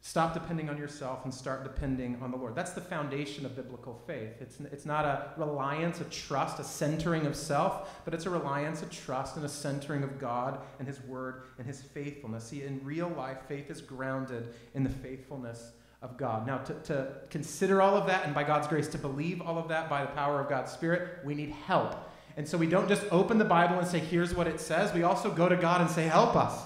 Stop 0.00 0.32
depending 0.32 0.70
on 0.70 0.78
yourself 0.78 1.24
and 1.24 1.34
start 1.34 1.64
depending 1.64 2.16
on 2.22 2.30
the 2.30 2.36
Lord. 2.36 2.54
That's 2.54 2.70
the 2.70 2.80
foundation 2.80 3.44
of 3.44 3.56
biblical 3.56 4.00
faith. 4.06 4.34
It's, 4.40 4.60
it's 4.60 4.86
not 4.86 5.04
a 5.04 5.32
reliance, 5.36 6.00
a 6.00 6.04
trust, 6.04 6.60
a 6.60 6.64
centering 6.64 7.26
of 7.26 7.34
self, 7.34 8.04
but 8.04 8.14
it's 8.14 8.26
a 8.26 8.30
reliance, 8.30 8.84
a 8.84 8.86
trust, 8.86 9.34
and 9.34 9.44
a 9.44 9.48
centering 9.48 10.04
of 10.04 10.20
God 10.20 10.60
and 10.78 10.86
His 10.86 11.02
Word 11.02 11.42
and 11.58 11.66
His 11.66 11.82
faithfulness. 11.82 12.44
See, 12.44 12.62
in 12.62 12.80
real 12.84 13.08
life, 13.16 13.38
faith 13.48 13.68
is 13.68 13.80
grounded 13.80 14.54
in 14.74 14.84
the 14.84 14.90
faithfulness 14.90 15.72
of 16.00 16.16
God. 16.16 16.46
Now, 16.46 16.58
to, 16.58 16.74
to 16.74 17.08
consider 17.28 17.82
all 17.82 17.96
of 17.96 18.06
that 18.06 18.24
and 18.24 18.32
by 18.32 18.44
God's 18.44 18.68
grace 18.68 18.86
to 18.86 18.98
believe 18.98 19.42
all 19.42 19.58
of 19.58 19.66
that 19.66 19.90
by 19.90 20.02
the 20.02 20.12
power 20.12 20.40
of 20.40 20.48
God's 20.48 20.70
Spirit, 20.70 21.24
we 21.24 21.34
need 21.34 21.50
help. 21.50 21.96
And 22.36 22.46
so 22.46 22.58
we 22.58 22.66
don't 22.66 22.88
just 22.88 23.04
open 23.10 23.38
the 23.38 23.44
Bible 23.44 23.78
and 23.78 23.86
say, 23.86 23.98
here's 23.98 24.34
what 24.34 24.46
it 24.46 24.60
says. 24.60 24.92
We 24.92 25.02
also 25.02 25.30
go 25.30 25.48
to 25.48 25.56
God 25.56 25.80
and 25.80 25.90
say, 25.90 26.04
help 26.04 26.36
us. 26.36 26.60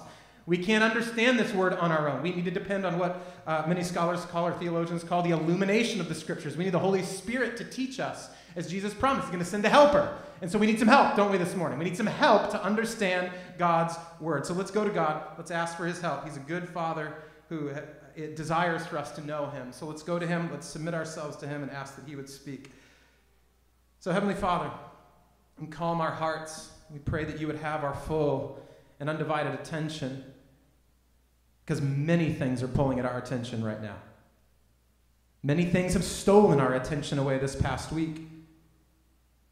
We 0.46 0.58
can't 0.58 0.82
understand 0.82 1.38
this 1.38 1.52
word 1.52 1.75
on 1.75 1.93
our 1.93 2.08
own. 2.08 2.22
We 2.22 2.32
need 2.32 2.44
to 2.46 2.50
depend 2.50 2.84
on 2.84 2.99
what 2.99 3.20
uh, 3.46 3.64
many 3.69 3.84
scholars 3.84 4.25
call 4.25 4.49
or 4.49 4.52
theologians 4.52 5.05
call 5.05 5.22
the 5.22 5.31
illumination 5.31 6.00
of 6.00 6.08
the 6.08 6.14
scriptures. 6.14 6.56
We 6.56 6.64
need 6.64 6.75
the 6.75 6.81
Holy 6.81 7.02
Spirit 7.02 7.56
to 7.58 7.64
teach 7.64 8.00
us, 8.00 8.31
as 8.56 8.69
Jesus 8.69 8.93
promised. 8.93 9.26
He's 9.26 9.32
going 9.32 9.44
to 9.44 9.49
send 9.49 9.64
a 9.64 9.69
helper. 9.69 10.19
And 10.43 10.50
so 10.50 10.58
we 10.58 10.67
need 10.67 10.81
some 10.81 10.88
help, 10.88 11.14
don't 11.14 11.31
we, 11.31 11.38
this 11.38 11.55
morning? 11.55 11.78
We 11.78 11.84
need 11.84 11.96
some 11.96 12.06
help 12.06 12.50
to 12.50 12.64
understand 12.64 13.31
God's 13.58 13.94
word. 14.19 14.44
So 14.44 14.55
let's 14.55 14.72
go 14.72 14.82
to 14.82 14.90
God. 14.90 15.22
Let's 15.37 15.52
ask 15.52 15.76
for 15.76 15.87
his 15.87 16.00
help. 16.00 16.25
He's 16.25 16.37
a 16.37 16.40
good 16.40 16.69
father 16.69 17.14
who 17.49 17.70
uh, 17.70 17.82
desires 18.34 18.84
for 18.87 18.99
us 18.99 19.12
to 19.12 19.25
know 19.25 19.50
him. 19.50 19.72
So 19.72 19.87
let's 19.87 20.02
go 20.02 20.19
to 20.19 20.26
him. 20.26 20.49
Let's 20.50 20.67
submit 20.67 20.94
ourselves 20.94 21.37
to 21.38 21.46
him 21.46 21.62
and 21.62 21.70
ask 21.70 21.94
that 21.94 22.08
he 22.08 22.17
would 22.17 22.28
speak. 22.28 22.72
So, 24.00 24.11
Heavenly 24.11 24.34
Father, 24.34 24.70
and 25.61 25.71
calm 25.71 26.01
our 26.01 26.11
hearts. 26.11 26.71
We 26.91 26.99
pray 26.99 27.25
that 27.25 27.41
you 27.41 27.47
would 27.47 27.59
have 27.59 27.85
our 27.85 27.95
full 27.95 28.61
and 28.99 29.09
undivided 29.09 29.55
attention 29.55 30.25
because 31.65 31.81
many 31.81 32.33
things 32.33 32.62
are 32.62 32.69
pulling 32.69 32.99
at 32.99 33.05
our 33.05 33.19
attention 33.19 33.62
right 33.62 33.81
now. 33.81 33.97
Many 35.43 35.65
things 35.65 35.95
have 35.95 36.05
stolen 36.05 36.61
our 36.61 36.75
attention 36.75 37.19
away 37.19 37.39
this 37.39 37.55
past 37.55 37.93
week. 37.93 38.23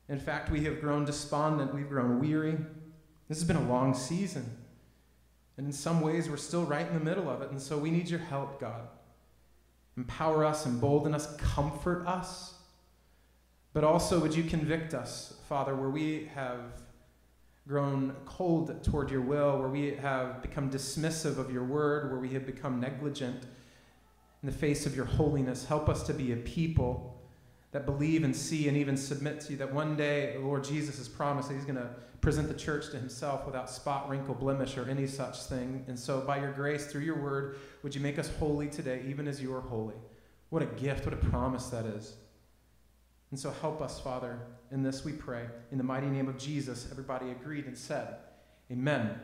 In 0.08 0.18
fact, 0.18 0.50
we 0.50 0.64
have 0.64 0.80
grown 0.80 1.04
despondent, 1.04 1.74
we've 1.74 1.88
grown 1.88 2.18
weary. 2.18 2.58
This 3.28 3.38
has 3.38 3.44
been 3.46 3.56
a 3.56 3.68
long 3.68 3.94
season. 3.94 4.44
And 5.56 5.66
in 5.66 5.72
some 5.72 6.00
ways, 6.00 6.30
we're 6.30 6.36
still 6.36 6.64
right 6.64 6.86
in 6.86 6.94
the 6.94 7.04
middle 7.04 7.28
of 7.28 7.42
it. 7.42 7.50
And 7.50 7.60
so 7.60 7.76
we 7.78 7.90
need 7.90 8.08
your 8.08 8.20
help, 8.20 8.60
God. 8.60 8.88
Empower 9.96 10.44
us, 10.44 10.66
embolden 10.66 11.14
us, 11.14 11.36
comfort 11.36 12.06
us. 12.06 12.54
But 13.72 13.84
also, 13.84 14.20
would 14.20 14.34
you 14.34 14.44
convict 14.44 14.94
us, 14.94 15.37
Father, 15.48 15.74
where 15.74 15.88
we 15.88 16.30
have 16.34 16.60
grown 17.66 18.14
cold 18.26 18.84
toward 18.84 19.10
your 19.10 19.22
will, 19.22 19.58
where 19.58 19.68
we 19.68 19.94
have 19.94 20.42
become 20.42 20.70
dismissive 20.70 21.38
of 21.38 21.50
your 21.50 21.64
word, 21.64 22.10
where 22.10 22.20
we 22.20 22.28
have 22.28 22.44
become 22.44 22.78
negligent 22.78 23.44
in 24.42 24.46
the 24.46 24.52
face 24.52 24.84
of 24.84 24.94
your 24.94 25.06
holiness. 25.06 25.64
Help 25.64 25.88
us 25.88 26.02
to 26.02 26.12
be 26.12 26.32
a 26.32 26.36
people 26.36 27.18
that 27.70 27.86
believe 27.86 28.24
and 28.24 28.36
see 28.36 28.68
and 28.68 28.76
even 28.76 28.94
submit 28.94 29.40
to 29.40 29.52
you, 29.52 29.56
that 29.56 29.72
one 29.72 29.96
day 29.96 30.34
the 30.36 30.44
Lord 30.44 30.64
Jesus 30.64 30.98
has 30.98 31.08
promised 31.08 31.48
that 31.48 31.54
he's 31.54 31.64
going 31.64 31.76
to 31.76 31.88
present 32.20 32.48
the 32.48 32.54
church 32.54 32.90
to 32.90 32.98
himself 32.98 33.46
without 33.46 33.70
spot, 33.70 34.06
wrinkle, 34.10 34.34
blemish, 34.34 34.76
or 34.76 34.86
any 34.86 35.06
such 35.06 35.44
thing. 35.44 35.82
And 35.88 35.98
so, 35.98 36.20
by 36.20 36.40
your 36.40 36.52
grace, 36.52 36.86
through 36.92 37.02
your 37.02 37.22
word, 37.22 37.56
would 37.82 37.94
you 37.94 38.02
make 38.02 38.18
us 38.18 38.30
holy 38.38 38.68
today, 38.68 39.02
even 39.08 39.26
as 39.26 39.40
you 39.40 39.54
are 39.54 39.62
holy? 39.62 39.96
What 40.50 40.62
a 40.62 40.66
gift, 40.66 41.06
what 41.06 41.14
a 41.14 41.18
promise 41.18 41.68
that 41.68 41.86
is. 41.86 42.16
And 43.30 43.38
so 43.38 43.50
help 43.62 43.80
us, 43.80 44.00
Father, 44.00 44.40
in 44.70 44.82
this 44.82 45.04
we 45.04 45.12
pray. 45.12 45.46
In 45.72 45.78
the 45.78 45.84
mighty 45.84 46.06
name 46.06 46.28
of 46.28 46.38
Jesus, 46.38 46.88
everybody 46.90 47.30
agreed 47.30 47.66
and 47.66 47.76
said, 47.76 48.16
Amen. 48.70 49.18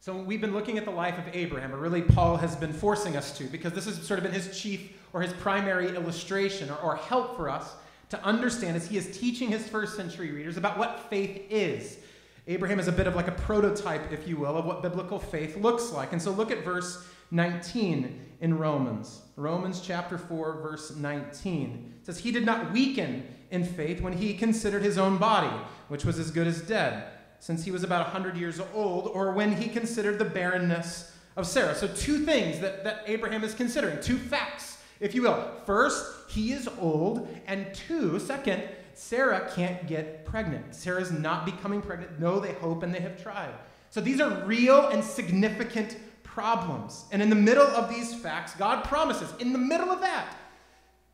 So 0.00 0.16
we've 0.16 0.40
been 0.40 0.52
looking 0.52 0.78
at 0.78 0.84
the 0.84 0.90
life 0.90 1.18
of 1.18 1.24
Abraham, 1.32 1.72
or 1.72 1.78
really 1.78 2.02
Paul 2.02 2.36
has 2.36 2.56
been 2.56 2.72
forcing 2.72 3.16
us 3.16 3.36
to, 3.38 3.44
because 3.44 3.72
this 3.72 3.84
has 3.86 4.04
sort 4.04 4.18
of 4.18 4.24
been 4.24 4.32
his 4.32 4.58
chief 4.58 4.92
or 5.12 5.22
his 5.22 5.32
primary 5.34 5.94
illustration 5.94 6.70
or, 6.70 6.76
or 6.78 6.96
help 6.96 7.36
for 7.36 7.48
us 7.48 7.74
to 8.08 8.22
understand 8.24 8.76
as 8.76 8.88
he 8.88 8.96
is 8.96 9.16
teaching 9.16 9.48
his 9.48 9.66
first 9.66 9.96
century 9.96 10.32
readers 10.32 10.56
about 10.56 10.76
what 10.76 11.08
faith 11.08 11.46
is. 11.48 11.98
Abraham 12.48 12.80
is 12.80 12.88
a 12.88 12.92
bit 12.92 13.06
of 13.06 13.14
like 13.14 13.28
a 13.28 13.32
prototype, 13.32 14.12
if 14.12 14.26
you 14.26 14.36
will, 14.36 14.56
of 14.56 14.64
what 14.64 14.82
biblical 14.82 15.18
faith 15.18 15.56
looks 15.56 15.92
like. 15.92 16.12
And 16.12 16.20
so 16.20 16.32
look 16.32 16.50
at 16.50 16.64
verse 16.64 17.06
19 17.30 18.20
in 18.40 18.58
Romans. 18.58 19.22
Romans 19.36 19.80
chapter 19.80 20.18
4, 20.18 20.60
verse 20.60 20.96
19. 20.96 21.94
It 22.00 22.06
says, 22.06 22.18
He 22.18 22.32
did 22.32 22.44
not 22.44 22.72
weaken 22.72 23.26
in 23.52 23.64
faith 23.64 24.00
when 24.00 24.14
he 24.14 24.34
considered 24.34 24.82
his 24.82 24.98
own 24.98 25.18
body, 25.18 25.54
which 25.88 26.04
was 26.04 26.18
as 26.18 26.30
good 26.30 26.46
as 26.46 26.62
dead, 26.62 27.04
since 27.38 27.64
he 27.64 27.70
was 27.70 27.84
about 27.84 28.06
100 28.06 28.36
years 28.36 28.60
old, 28.74 29.06
or 29.08 29.32
when 29.32 29.54
he 29.54 29.68
considered 29.68 30.18
the 30.18 30.24
barrenness 30.24 31.14
of 31.36 31.46
Sarah. 31.46 31.74
So, 31.74 31.86
two 31.86 32.24
things 32.24 32.58
that, 32.60 32.82
that 32.82 33.04
Abraham 33.06 33.44
is 33.44 33.54
considering, 33.54 34.00
two 34.00 34.16
facts, 34.16 34.78
if 35.00 35.14
you 35.14 35.22
will. 35.22 35.50
First, 35.66 36.04
he 36.28 36.52
is 36.52 36.68
old, 36.80 37.28
and 37.46 37.72
two, 37.74 38.18
second, 38.18 38.62
Sarah 38.94 39.50
can't 39.54 39.86
get 39.86 40.24
pregnant. 40.24 40.74
Sarah's 40.74 41.12
not 41.12 41.44
becoming 41.44 41.82
pregnant. 41.82 42.18
No, 42.20 42.40
they 42.40 42.52
hope 42.54 42.82
and 42.82 42.94
they 42.94 43.00
have 43.00 43.22
tried. 43.22 43.52
So 43.90 44.00
these 44.00 44.20
are 44.20 44.44
real 44.44 44.88
and 44.88 45.04
significant 45.04 45.96
problems. 46.22 47.04
And 47.12 47.20
in 47.20 47.28
the 47.28 47.36
middle 47.36 47.66
of 47.66 47.90
these 47.90 48.14
facts, 48.14 48.54
God 48.54 48.84
promises, 48.84 49.32
in 49.38 49.52
the 49.52 49.58
middle 49.58 49.90
of 49.90 50.00
that, 50.00 50.34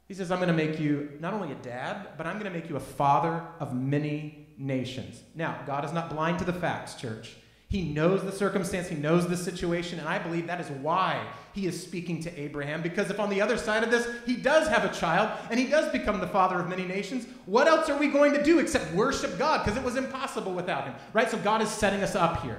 He 0.09 0.15
says, 0.15 0.31
I'm 0.31 0.39
going 0.39 0.49
to 0.49 0.55
make 0.55 0.81
you 0.81 1.11
not 1.21 1.35
only 1.35 1.53
a 1.53 1.57
dad, 1.57 2.09
but 2.17 2.27
I'm 2.27 2.39
going 2.39 2.51
to 2.51 2.59
make 2.59 2.71
you 2.71 2.77
a 2.77 2.81
father 2.81 3.43
of 3.61 3.75
many 3.75 4.49
nations. 4.57 5.23
Now, 5.35 5.61
God 5.67 5.85
is 5.85 5.93
not 5.93 6.09
blind 6.09 6.39
to 6.39 6.47
the 6.47 6.53
facts, 6.53 6.95
church. 6.95 7.37
He 7.69 7.83
knows 7.83 8.25
the 8.25 8.33
circumstance, 8.33 8.89
he 8.89 8.95
knows 8.97 9.29
the 9.29 9.37
situation, 9.37 9.99
and 9.99 10.09
I 10.09 10.19
believe 10.19 10.47
that 10.47 10.59
is 10.59 10.71
why 10.71 11.23
he 11.53 11.67
is 11.67 11.81
speaking 11.83 12.19
to 12.23 12.41
Abraham. 12.41 12.81
Because 12.81 13.11
if 13.11 13.21
on 13.21 13.29
the 13.29 13.43
other 13.43 13.59
side 13.59 13.85
of 13.85 13.91
this, 13.91 14.09
he 14.25 14.37
does 14.37 14.69
have 14.69 14.87
a 14.87 14.95
child 14.95 15.39
and 15.51 15.61
he 15.61 15.67
does 15.67 15.93
become 15.93 16.19
the 16.19 16.27
father 16.27 16.59
of 16.59 16.67
many 16.71 16.87
nations, 16.87 17.27
what 17.45 17.69
else 17.69 17.91
are 17.91 17.99
we 17.99 18.09
going 18.09 18.33
to 18.33 18.43
do 18.43 18.59
except 18.59 18.95
worship 18.95 19.39
God? 19.39 19.63
Because 19.63 19.77
it 19.79 19.85
was 19.85 19.97
impossible 19.97 20.55
without 20.55 20.85
him, 20.85 20.95
right? 21.13 21.31
So 21.31 21.37
God 21.37 21.61
is 21.61 21.69
setting 21.69 22.03
us 22.03 22.15
up 22.15 22.43
here. 22.43 22.59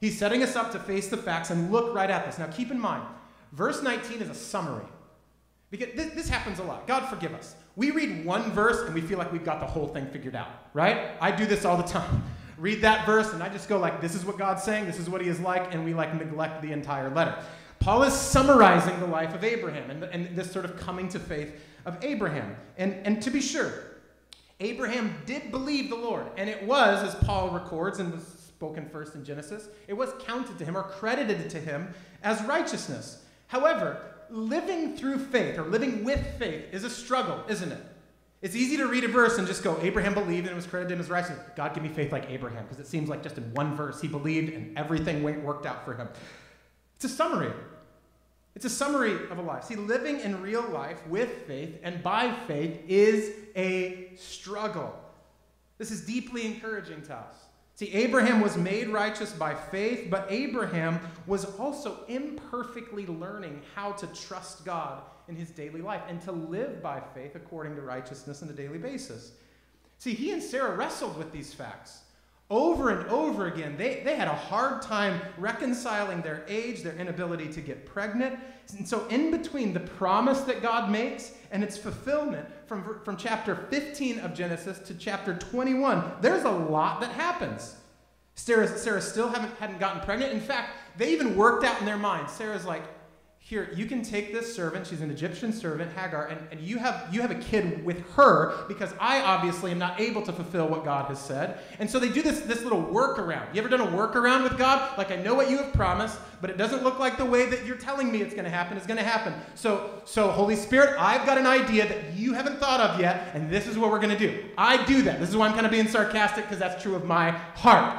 He's 0.00 0.18
setting 0.18 0.42
us 0.42 0.56
up 0.56 0.72
to 0.72 0.78
face 0.78 1.08
the 1.08 1.18
facts 1.18 1.50
and 1.50 1.70
look 1.70 1.94
right 1.94 2.08
at 2.08 2.24
this. 2.24 2.38
Now, 2.38 2.46
keep 2.46 2.70
in 2.70 2.80
mind, 2.80 3.02
verse 3.52 3.82
19 3.82 4.22
is 4.22 4.30
a 4.30 4.34
summary. 4.34 4.86
Because 5.70 5.88
this, 5.94 6.14
this 6.14 6.28
happens 6.28 6.58
a 6.58 6.62
lot. 6.62 6.86
God 6.86 7.08
forgive 7.08 7.34
us. 7.34 7.56
We 7.74 7.90
read 7.90 8.24
one 8.24 8.52
verse 8.52 8.86
and 8.86 8.94
we 8.94 9.00
feel 9.00 9.18
like 9.18 9.32
we've 9.32 9.44
got 9.44 9.60
the 9.60 9.66
whole 9.66 9.88
thing 9.88 10.06
figured 10.06 10.36
out, 10.36 10.48
right? 10.72 11.10
I 11.20 11.30
do 11.30 11.44
this 11.44 11.64
all 11.64 11.76
the 11.76 11.82
time. 11.82 12.22
Read 12.58 12.80
that 12.80 13.04
verse 13.04 13.34
and 13.34 13.42
I 13.42 13.50
just 13.50 13.68
go 13.68 13.76
like, 13.76 14.00
this 14.00 14.14
is 14.14 14.24
what 14.24 14.38
God's 14.38 14.62
saying, 14.62 14.86
this 14.86 14.98
is 14.98 15.10
what 15.10 15.20
he 15.20 15.28
is 15.28 15.38
like, 15.40 15.74
and 15.74 15.84
we 15.84 15.92
like 15.92 16.14
neglect 16.14 16.62
the 16.62 16.72
entire 16.72 17.10
letter. 17.10 17.36
Paul 17.80 18.02
is 18.04 18.14
summarizing 18.14 18.98
the 18.98 19.06
life 19.06 19.34
of 19.34 19.44
Abraham 19.44 19.90
and, 19.90 20.04
and 20.04 20.34
this 20.34 20.50
sort 20.50 20.64
of 20.64 20.78
coming 20.78 21.08
to 21.10 21.18
faith 21.18 21.52
of 21.84 22.02
Abraham. 22.02 22.56
And, 22.78 22.94
and 23.06 23.20
to 23.22 23.30
be 23.30 23.42
sure, 23.42 23.72
Abraham 24.60 25.14
did 25.26 25.50
believe 25.50 25.90
the 25.90 25.96
Lord, 25.96 26.26
and 26.38 26.48
it 26.48 26.62
was, 26.62 27.02
as 27.06 27.14
Paul 27.26 27.50
records 27.50 27.98
and 27.98 28.10
was 28.10 28.24
spoken 28.24 28.88
first 28.88 29.14
in 29.14 29.22
Genesis, 29.22 29.68
it 29.86 29.92
was 29.92 30.14
counted 30.20 30.58
to 30.58 30.64
him 30.64 30.78
or 30.78 30.82
credited 30.82 31.50
to 31.50 31.60
him 31.60 31.92
as 32.22 32.42
righteousness. 32.44 33.22
However, 33.48 34.00
living 34.30 34.96
through 34.96 35.18
faith 35.18 35.58
or 35.58 35.64
living 35.64 36.04
with 36.04 36.24
faith 36.38 36.66
is 36.72 36.84
a 36.84 36.90
struggle, 36.90 37.42
isn't 37.48 37.72
it? 37.72 37.82
It's 38.42 38.54
easy 38.54 38.76
to 38.76 38.86
read 38.86 39.02
a 39.04 39.08
verse 39.08 39.38
and 39.38 39.46
just 39.46 39.64
go, 39.64 39.78
Abraham 39.80 40.14
believed 40.14 40.46
and 40.46 40.52
it 40.52 40.54
was 40.54 40.66
credited 40.66 40.92
him 40.92 41.00
as 41.00 41.08
righteous. 41.08 41.38
God, 41.56 41.74
give 41.74 41.82
me 41.82 41.88
faith 41.88 42.12
like 42.12 42.30
Abraham, 42.30 42.64
because 42.64 42.78
it 42.78 42.86
seems 42.86 43.08
like 43.08 43.22
just 43.22 43.38
in 43.38 43.54
one 43.54 43.74
verse 43.74 44.00
he 44.00 44.08
believed 44.08 44.52
and 44.52 44.76
everything 44.76 45.22
worked 45.22 45.66
out 45.66 45.84
for 45.84 45.94
him. 45.94 46.08
It's 46.96 47.06
a 47.06 47.08
summary. 47.08 47.52
It's 48.54 48.64
a 48.64 48.70
summary 48.70 49.14
of 49.30 49.38
a 49.38 49.42
life. 49.42 49.64
See, 49.64 49.76
living 49.76 50.20
in 50.20 50.40
real 50.40 50.66
life 50.68 51.06
with 51.08 51.30
faith 51.46 51.78
and 51.82 52.02
by 52.02 52.32
faith 52.46 52.80
is 52.88 53.34
a 53.56 54.10
struggle. 54.16 54.94
This 55.78 55.90
is 55.90 56.06
deeply 56.06 56.46
encouraging 56.46 57.02
to 57.02 57.14
us. 57.14 57.34
See, 57.76 57.92
Abraham 57.92 58.40
was 58.40 58.56
made 58.56 58.88
righteous 58.88 59.34
by 59.34 59.54
faith, 59.54 60.08
but 60.08 60.26
Abraham 60.30 60.98
was 61.26 61.44
also 61.58 61.98
imperfectly 62.08 63.06
learning 63.06 63.60
how 63.74 63.92
to 63.92 64.06
trust 64.08 64.64
God 64.64 65.02
in 65.28 65.36
his 65.36 65.50
daily 65.50 65.82
life 65.82 66.00
and 66.08 66.18
to 66.22 66.32
live 66.32 66.82
by 66.82 67.02
faith 67.14 67.34
according 67.34 67.76
to 67.76 67.82
righteousness 67.82 68.42
on 68.42 68.48
a 68.48 68.54
daily 68.54 68.78
basis. 68.78 69.32
See, 69.98 70.14
he 70.14 70.32
and 70.32 70.42
Sarah 70.42 70.74
wrestled 70.74 71.18
with 71.18 71.32
these 71.32 71.52
facts. 71.52 72.00
Over 72.48 72.90
and 72.90 73.10
over 73.10 73.46
again, 73.46 73.76
they, 73.76 74.00
they 74.04 74.16
had 74.16 74.28
a 74.28 74.34
hard 74.34 74.80
time 74.80 75.20
reconciling 75.36 76.22
their 76.22 76.46
age, 76.48 76.82
their 76.82 76.96
inability 76.96 77.52
to 77.52 77.60
get 77.60 77.84
pregnant. 77.84 78.38
And 78.78 78.88
so, 78.88 79.06
in 79.08 79.30
between 79.30 79.74
the 79.74 79.80
promise 79.80 80.40
that 80.42 80.62
God 80.62 80.90
makes 80.90 81.32
and 81.50 81.62
its 81.62 81.76
fulfillment 81.76 82.48
from, 82.66 83.00
from 83.04 83.16
chapter 83.16 83.54
15 83.70 84.20
of 84.20 84.34
Genesis 84.34 84.78
to 84.80 84.94
chapter 84.94 85.34
21, 85.34 86.02
there's 86.20 86.44
a 86.44 86.50
lot 86.50 87.00
that 87.00 87.12
happens. 87.12 87.76
Sarah, 88.34 88.68
Sarah 88.68 89.00
still 89.00 89.28
haven't, 89.28 89.56
hadn't 89.58 89.78
gotten 89.78 90.02
pregnant. 90.02 90.32
In 90.32 90.40
fact, 90.40 90.70
they 90.96 91.12
even 91.12 91.36
worked 91.36 91.64
out 91.64 91.78
in 91.80 91.86
their 91.86 91.96
minds. 91.96 92.32
Sarah's 92.32 92.66
like, 92.66 92.82
here, 93.48 93.70
you 93.76 93.86
can 93.86 94.02
take 94.02 94.32
this 94.32 94.52
servant, 94.56 94.88
she's 94.88 95.02
an 95.02 95.08
Egyptian 95.08 95.52
servant, 95.52 95.92
Hagar, 95.92 96.26
and, 96.26 96.40
and 96.50 96.60
you, 96.60 96.78
have, 96.78 97.06
you 97.12 97.20
have 97.20 97.30
a 97.30 97.36
kid 97.36 97.84
with 97.84 98.00
her 98.14 98.64
because 98.66 98.92
I 98.98 99.20
obviously 99.20 99.70
am 99.70 99.78
not 99.78 100.00
able 100.00 100.20
to 100.22 100.32
fulfill 100.32 100.66
what 100.66 100.84
God 100.84 101.06
has 101.06 101.20
said. 101.20 101.60
And 101.78 101.88
so 101.88 102.00
they 102.00 102.08
do 102.08 102.22
this, 102.22 102.40
this 102.40 102.64
little 102.64 102.82
workaround. 102.82 103.54
You 103.54 103.60
ever 103.60 103.68
done 103.68 103.82
a 103.82 103.86
workaround 103.86 104.42
with 104.42 104.58
God? 104.58 104.98
Like, 104.98 105.12
I 105.12 105.16
know 105.22 105.36
what 105.36 105.48
you 105.48 105.58
have 105.58 105.72
promised, 105.74 106.18
but 106.40 106.50
it 106.50 106.56
doesn't 106.56 106.82
look 106.82 106.98
like 106.98 107.18
the 107.18 107.24
way 107.24 107.46
that 107.46 107.64
you're 107.64 107.76
telling 107.76 108.10
me 108.10 108.20
it's 108.20 108.34
going 108.34 108.46
to 108.46 108.50
happen 108.50 108.76
is 108.76 108.84
going 108.84 108.98
to 108.98 109.04
happen. 109.04 109.32
So, 109.54 110.02
so, 110.04 110.28
Holy 110.28 110.56
Spirit, 110.56 110.96
I've 110.98 111.24
got 111.24 111.38
an 111.38 111.46
idea 111.46 111.86
that 111.86 112.14
you 112.14 112.32
haven't 112.32 112.58
thought 112.58 112.80
of 112.80 112.98
yet, 112.98 113.30
and 113.32 113.48
this 113.48 113.68
is 113.68 113.78
what 113.78 113.92
we're 113.92 114.00
going 114.00 114.18
to 114.18 114.18
do. 114.18 114.44
I 114.58 114.84
do 114.86 115.02
that. 115.02 115.20
This 115.20 115.28
is 115.28 115.36
why 115.36 115.46
I'm 115.46 115.54
kind 115.54 115.66
of 115.66 115.70
being 115.70 115.86
sarcastic 115.86 116.46
because 116.46 116.58
that's 116.58 116.82
true 116.82 116.96
of 116.96 117.04
my 117.04 117.30
heart. 117.30 117.94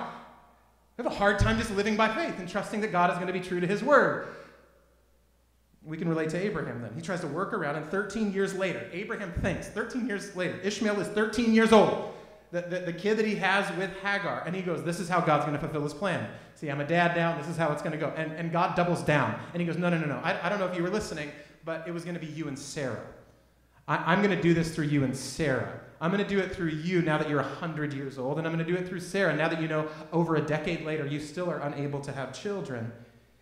I 0.99 1.03
have 1.03 1.05
a 1.05 1.15
hard 1.15 1.39
time 1.39 1.57
just 1.57 1.71
living 1.71 1.95
by 1.95 2.13
faith 2.13 2.37
and 2.37 2.49
trusting 2.49 2.81
that 2.81 2.91
God 2.91 3.11
is 3.11 3.15
going 3.15 3.27
to 3.27 3.33
be 3.33 3.39
true 3.39 3.61
to 3.61 3.67
his 3.67 3.81
word 3.81 4.27
we 5.87 5.97
can 5.97 6.09
relate 6.09 6.29
to 6.31 6.37
Abraham 6.37 6.81
then. 6.81 6.91
He 6.95 7.01
tries 7.01 7.21
to 7.21 7.27
work 7.27 7.53
around, 7.53 7.77
and 7.77 7.89
13 7.89 8.33
years 8.33 8.53
later, 8.53 8.85
Abraham 8.91 9.31
thinks, 9.41 9.67
13 9.69 10.05
years 10.05 10.35
later, 10.35 10.59
Ishmael 10.61 10.99
is 10.99 11.07
13 11.07 11.53
years 11.53 11.71
old, 11.71 12.13
the, 12.51 12.61
the, 12.61 12.79
the 12.79 12.93
kid 12.93 13.17
that 13.17 13.25
he 13.25 13.35
has 13.35 13.69
with 13.77 13.89
Hagar, 14.01 14.43
and 14.45 14.53
he 14.53 14.61
goes, 14.61 14.83
This 14.83 14.99
is 14.99 15.07
how 15.07 15.21
God's 15.21 15.45
going 15.45 15.55
to 15.55 15.59
fulfill 15.59 15.83
his 15.83 15.93
plan. 15.93 16.29
See, 16.55 16.69
I'm 16.69 16.81
a 16.81 16.87
dad 16.87 17.15
now, 17.15 17.37
this 17.37 17.47
is 17.47 17.55
how 17.55 17.71
it's 17.71 17.81
going 17.81 17.93
to 17.93 17.97
go. 17.97 18.13
And, 18.17 18.33
and 18.33 18.51
God 18.51 18.75
doubles 18.75 19.01
down, 19.01 19.39
and 19.53 19.61
he 19.61 19.65
goes, 19.65 19.77
No, 19.77 19.89
no, 19.89 19.97
no, 19.97 20.07
no. 20.07 20.17
I, 20.17 20.45
I 20.45 20.49
don't 20.49 20.59
know 20.59 20.67
if 20.67 20.75
you 20.75 20.83
were 20.83 20.89
listening, 20.89 21.31
but 21.63 21.87
it 21.87 21.93
was 21.93 22.03
going 22.03 22.15
to 22.15 22.21
be 22.21 22.27
you 22.27 22.49
and 22.49 22.59
Sarah. 22.59 23.05
I, 23.87 23.97
I'm 24.11 24.21
going 24.21 24.35
to 24.35 24.41
do 24.41 24.53
this 24.53 24.75
through 24.75 24.85
you 24.85 25.05
and 25.05 25.15
Sarah. 25.15 25.79
I'm 26.01 26.11
going 26.11 26.23
to 26.23 26.29
do 26.29 26.39
it 26.39 26.53
through 26.53 26.69
you 26.69 27.01
now 27.01 27.17
that 27.17 27.29
you're 27.29 27.41
100 27.41 27.93
years 27.93 28.17
old, 28.17 28.37
and 28.37 28.45
I'm 28.45 28.53
going 28.53 28.65
to 28.65 28.71
do 28.71 28.77
it 28.77 28.87
through 28.87 28.99
Sarah 28.99 29.35
now 29.35 29.47
that 29.47 29.61
you 29.61 29.67
know 29.67 29.87
over 30.11 30.35
a 30.35 30.41
decade 30.41 30.85
later 30.85 31.05
you 31.05 31.19
still 31.19 31.49
are 31.49 31.59
unable 31.59 32.01
to 32.01 32.11
have 32.11 32.37
children. 32.39 32.91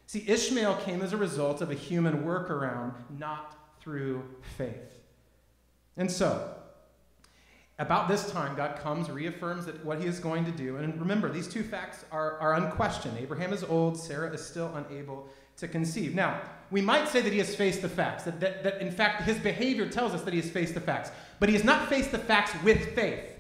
See, 0.08 0.24
Ishmael 0.28 0.76
came 0.78 1.02
as 1.02 1.14
a 1.14 1.18
result 1.18 1.62
of 1.62 1.72
a 1.72 1.74
human 1.74 2.24
workaround, 2.24 2.94
not 3.18 3.56
through 3.80 4.24
faith. 4.58 5.00
And 5.98 6.12
so, 6.12 6.54
about 7.78 8.08
this 8.08 8.32
time, 8.32 8.56
God 8.56 8.80
comes, 8.80 9.10
reaffirms 9.10 9.66
that 9.66 9.84
what 9.84 10.00
he 10.00 10.08
is 10.08 10.20
going 10.20 10.46
to 10.46 10.52
do. 10.52 10.78
And 10.78 10.98
remember, 11.00 11.30
these 11.30 11.48
two 11.48 11.64
facts 11.64 12.06
are, 12.12 12.38
are 12.40 12.54
unquestioned. 12.54 13.18
Abraham 13.18 13.52
is 13.52 13.64
old, 13.64 13.98
Sarah 13.98 14.32
is 14.32 14.46
still 14.46 14.74
unable 14.76 15.28
to 15.58 15.68
conceive. 15.68 16.16
Now, 16.16 16.42
we 16.72 16.82
might 16.82 17.08
say 17.08 17.22
that 17.22 17.32
he 17.32 17.40
has 17.40 17.56
faced 17.56 17.82
the 17.82 17.90
facts, 17.90 18.24
that, 18.24 18.40
that, 18.40 18.64
that 18.64 18.82
in 18.82 18.92
fact 18.92 19.24
his 19.24 19.38
behavior 19.38 19.88
tells 19.88 20.14
us 20.14 20.22
that 20.24 20.34
he 20.34 20.40
has 20.40 20.50
faced 20.50 20.74
the 20.74 20.82
facts, 20.82 21.12
but 21.40 21.50
he 21.50 21.56
has 21.56 21.64
not 21.64 21.90
faced 21.90 22.12
the 22.12 22.18
facts 22.18 22.52
with 22.64 22.96
faith. 22.96 23.35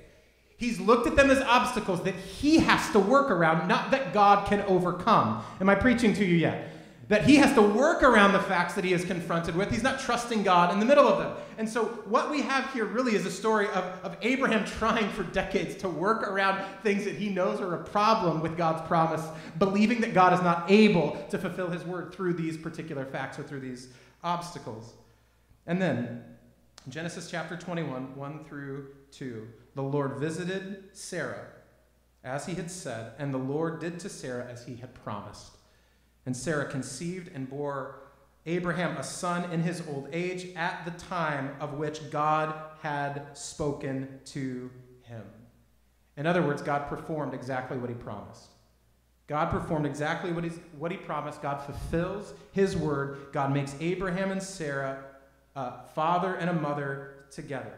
He's 0.57 0.79
looked 0.79 1.05
at 1.05 1.15
them 1.15 1.29
as 1.29 1.41
obstacles 1.41 2.01
that 2.03 2.15
he 2.15 2.59
has 2.59 2.89
to 2.91 2.99
work 2.99 3.29
around, 3.29 3.67
not 3.67 3.91
that 3.91 4.13
God 4.13 4.47
can 4.47 4.61
overcome. 4.61 5.43
Am 5.59 5.67
I 5.67 5.75
preaching 5.75 6.13
to 6.13 6.25
you 6.25 6.35
yet? 6.35 6.71
That 7.09 7.25
he 7.25 7.35
has 7.35 7.53
to 7.53 7.61
work 7.61 8.01
around 8.01 8.31
the 8.31 8.39
facts 8.39 8.73
that 8.75 8.83
he 8.83 8.93
is 8.93 9.05
confronted 9.05 9.55
with. 9.55 9.69
He's 9.69 9.83
not 9.83 9.99
trusting 9.99 10.41
God 10.43 10.73
in 10.73 10.79
the 10.79 10.85
middle 10.85 11.07
of 11.07 11.19
them. 11.19 11.33
And 11.57 11.69
so, 11.69 11.85
what 12.05 12.31
we 12.31 12.41
have 12.41 12.71
here 12.73 12.85
really 12.85 13.15
is 13.15 13.27
a 13.27 13.31
story 13.31 13.67
of, 13.67 13.83
of 14.01 14.17
Abraham 14.21 14.65
trying 14.79 15.09
for 15.09 15.23
decades 15.23 15.75
to 15.81 15.89
work 15.89 16.27
around 16.27 16.65
things 16.81 17.03
that 17.03 17.15
he 17.15 17.29
knows 17.29 17.61
are 17.61 17.75
a 17.75 17.83
problem 17.83 18.41
with 18.41 18.57
God's 18.57 18.81
promise, 18.87 19.23
believing 19.59 20.01
that 20.01 20.15
God 20.15 20.33
is 20.33 20.41
not 20.41 20.71
able 20.71 21.11
to 21.29 21.37
fulfill 21.37 21.67
his 21.67 21.83
word 21.83 22.11
through 22.11 22.33
these 22.33 22.57
particular 22.57 23.05
facts 23.05 23.37
or 23.37 23.43
through 23.43 23.59
these 23.59 23.89
obstacles. 24.23 24.93
And 25.67 25.79
then, 25.79 26.23
Genesis 26.89 27.29
chapter 27.29 27.55
21, 27.55 28.15
1 28.15 28.45
through 28.45 28.87
2 29.11 29.47
the 29.75 29.83
Lord 29.83 30.17
visited 30.17 30.85
Sarah 30.93 31.47
as 32.23 32.47
he 32.47 32.55
had 32.55 32.71
said, 32.71 33.11
and 33.19 33.33
the 33.33 33.37
Lord 33.37 33.79
did 33.79 33.99
to 33.99 34.09
Sarah 34.09 34.47
as 34.49 34.65
he 34.65 34.77
had 34.77 34.95
promised. 34.95 35.57
And 36.25 36.35
Sarah 36.35 36.65
conceived 36.65 37.29
and 37.35 37.47
bore 37.47 37.99
Abraham 38.47 38.97
a 38.97 39.03
son 39.03 39.51
in 39.51 39.61
his 39.61 39.83
old 39.87 40.09
age 40.11 40.47
at 40.55 40.85
the 40.85 40.91
time 40.91 41.55
of 41.59 41.73
which 41.73 42.09
God 42.09 42.53
had 42.81 43.37
spoken 43.37 44.19
to 44.25 44.71
him. 45.03 45.23
In 46.17 46.25
other 46.25 46.41
words, 46.41 46.61
God 46.61 46.87
performed 46.87 47.33
exactly 47.33 47.77
what 47.77 47.89
he 47.89 47.95
promised. 47.95 48.47
God 49.27 49.49
performed 49.49 49.85
exactly 49.85 50.31
what, 50.31 50.45
what 50.77 50.91
he 50.91 50.97
promised. 50.97 51.41
God 51.41 51.57
fulfills 51.57 52.33
his 52.51 52.75
word. 52.75 53.27
God 53.31 53.53
makes 53.53 53.75
Abraham 53.79 54.31
and 54.31 54.41
Sarah 54.41 55.03
a 55.55 55.87
father 55.93 56.35
and 56.35 56.49
a 56.49 56.53
mother 56.53 57.25
together. 57.31 57.73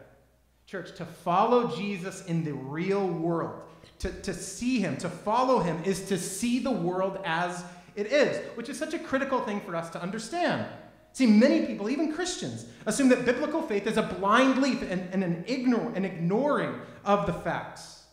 Church, 0.68 0.94
to 0.98 1.06
follow 1.06 1.74
Jesus 1.78 2.26
in 2.26 2.44
the 2.44 2.52
real 2.52 3.08
world, 3.08 3.62
to, 4.00 4.12
to 4.12 4.34
see 4.34 4.82
him, 4.82 4.98
to 4.98 5.10
follow 5.10 5.60
him, 5.60 5.82
is 5.86 6.02
to 6.10 6.18
see 6.18 6.60
the 6.60 6.70
world 6.70 7.20
as 7.24 7.64
it 7.96 8.08
is, 8.08 8.46
which 8.56 8.68
is 8.68 8.78
such 8.78 8.94
a 8.94 9.00
critical 9.00 9.40
thing 9.40 9.62
for 9.62 9.78
us 9.78 9.90
to 9.92 10.02
understand. 10.02 10.66
See, 11.14 11.26
many 11.26 11.66
people, 11.66 11.90
even 11.90 12.12
Christians, 12.12 12.66
assume 12.86 13.08
that 13.10 13.24
biblical 13.24 13.62
faith 13.62 13.88
is 13.88 13.96
a 13.96 14.02
blind 14.02 14.62
leap 14.62 14.82
and, 14.82 15.08
and 15.14 15.24
an, 15.24 15.46
ignore, 15.48 15.94
an 15.96 16.04
ignoring 16.04 16.76
of 17.06 17.26
the 17.28 17.34
facts. 17.34 18.04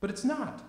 But 0.00 0.10
it's 0.10 0.24
not. 0.24 0.64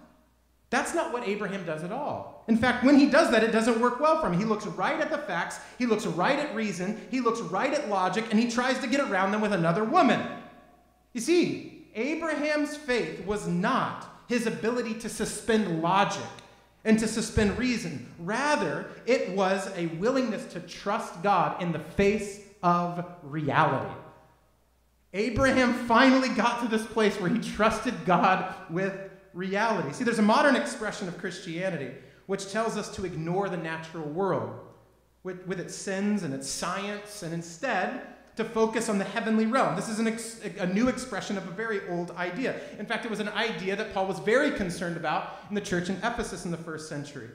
That's 0.69 0.93
not 0.93 1.11
what 1.11 1.27
Abraham 1.27 1.65
does 1.65 1.83
at 1.83 1.91
all. 1.91 2.45
In 2.47 2.55
fact, 2.55 2.85
when 2.85 2.99
he 2.99 3.09
does 3.09 3.31
that, 3.31 3.43
it 3.43 3.51
doesn't 3.51 3.81
work 3.81 3.99
well 3.99 4.21
for 4.21 4.27
him. 4.27 4.37
He 4.37 4.45
looks 4.45 4.67
right 4.67 5.01
at 5.01 5.09
the 5.09 5.17
facts, 5.17 5.59
he 5.79 5.87
looks 5.87 6.05
right 6.05 6.37
at 6.37 6.53
reason, 6.53 7.01
he 7.09 7.19
looks 7.19 7.41
right 7.41 7.73
at 7.73 7.89
logic, 7.89 8.25
and 8.29 8.39
he 8.39 8.49
tries 8.49 8.77
to 8.77 8.87
get 8.87 8.99
around 8.99 9.31
them 9.31 9.41
with 9.41 9.53
another 9.53 9.83
woman. 9.83 10.21
You 11.13 11.21
see, 11.21 11.87
Abraham's 11.95 12.75
faith 12.75 13.25
was 13.25 13.47
not 13.47 14.07
his 14.27 14.47
ability 14.47 14.93
to 14.95 15.09
suspend 15.09 15.81
logic 15.81 16.23
and 16.85 16.97
to 16.99 17.07
suspend 17.07 17.57
reason. 17.57 18.11
Rather, 18.19 18.87
it 19.05 19.35
was 19.35 19.69
a 19.75 19.87
willingness 19.87 20.45
to 20.53 20.59
trust 20.61 21.21
God 21.21 21.61
in 21.61 21.71
the 21.71 21.79
face 21.79 22.39
of 22.63 23.05
reality. 23.23 23.93
Abraham 25.13 25.73
finally 25.73 26.29
got 26.29 26.61
to 26.61 26.69
this 26.69 26.85
place 26.85 27.19
where 27.19 27.29
he 27.29 27.39
trusted 27.39 27.93
God 28.05 28.55
with 28.69 28.93
reality. 29.33 29.91
See, 29.91 30.05
there's 30.05 30.19
a 30.19 30.23
modern 30.23 30.55
expression 30.55 31.07
of 31.07 31.17
Christianity 31.17 31.91
which 32.27 32.49
tells 32.49 32.77
us 32.77 32.89
to 32.95 33.05
ignore 33.05 33.49
the 33.49 33.57
natural 33.57 34.07
world 34.07 34.57
with, 35.23 35.45
with 35.45 35.59
its 35.59 35.75
sins 35.75 36.23
and 36.23 36.33
its 36.33 36.49
science, 36.49 37.23
and 37.23 37.33
instead 37.33 38.01
to 38.35 38.43
focus 38.43 38.89
on 38.89 38.97
the 38.97 39.05
heavenly 39.05 39.45
realm. 39.45 39.75
This 39.75 39.89
is 39.89 39.99
ex- 39.99 40.41
a 40.59 40.67
new 40.67 40.87
expression 40.87 41.37
of 41.37 41.47
a 41.47 41.51
very 41.51 41.81
old 41.89 42.11
idea. 42.11 42.59
In 42.79 42.85
fact, 42.85 43.05
it 43.05 43.11
was 43.11 43.19
an 43.19 43.29
idea 43.29 43.75
that 43.75 43.93
Paul 43.93 44.07
was 44.07 44.19
very 44.19 44.51
concerned 44.51 44.97
about 44.97 45.39
in 45.49 45.55
the 45.55 45.61
church 45.61 45.89
in 45.89 45.95
Ephesus 45.97 46.45
in 46.45 46.51
the 46.51 46.57
first 46.57 46.87
century. 46.87 47.29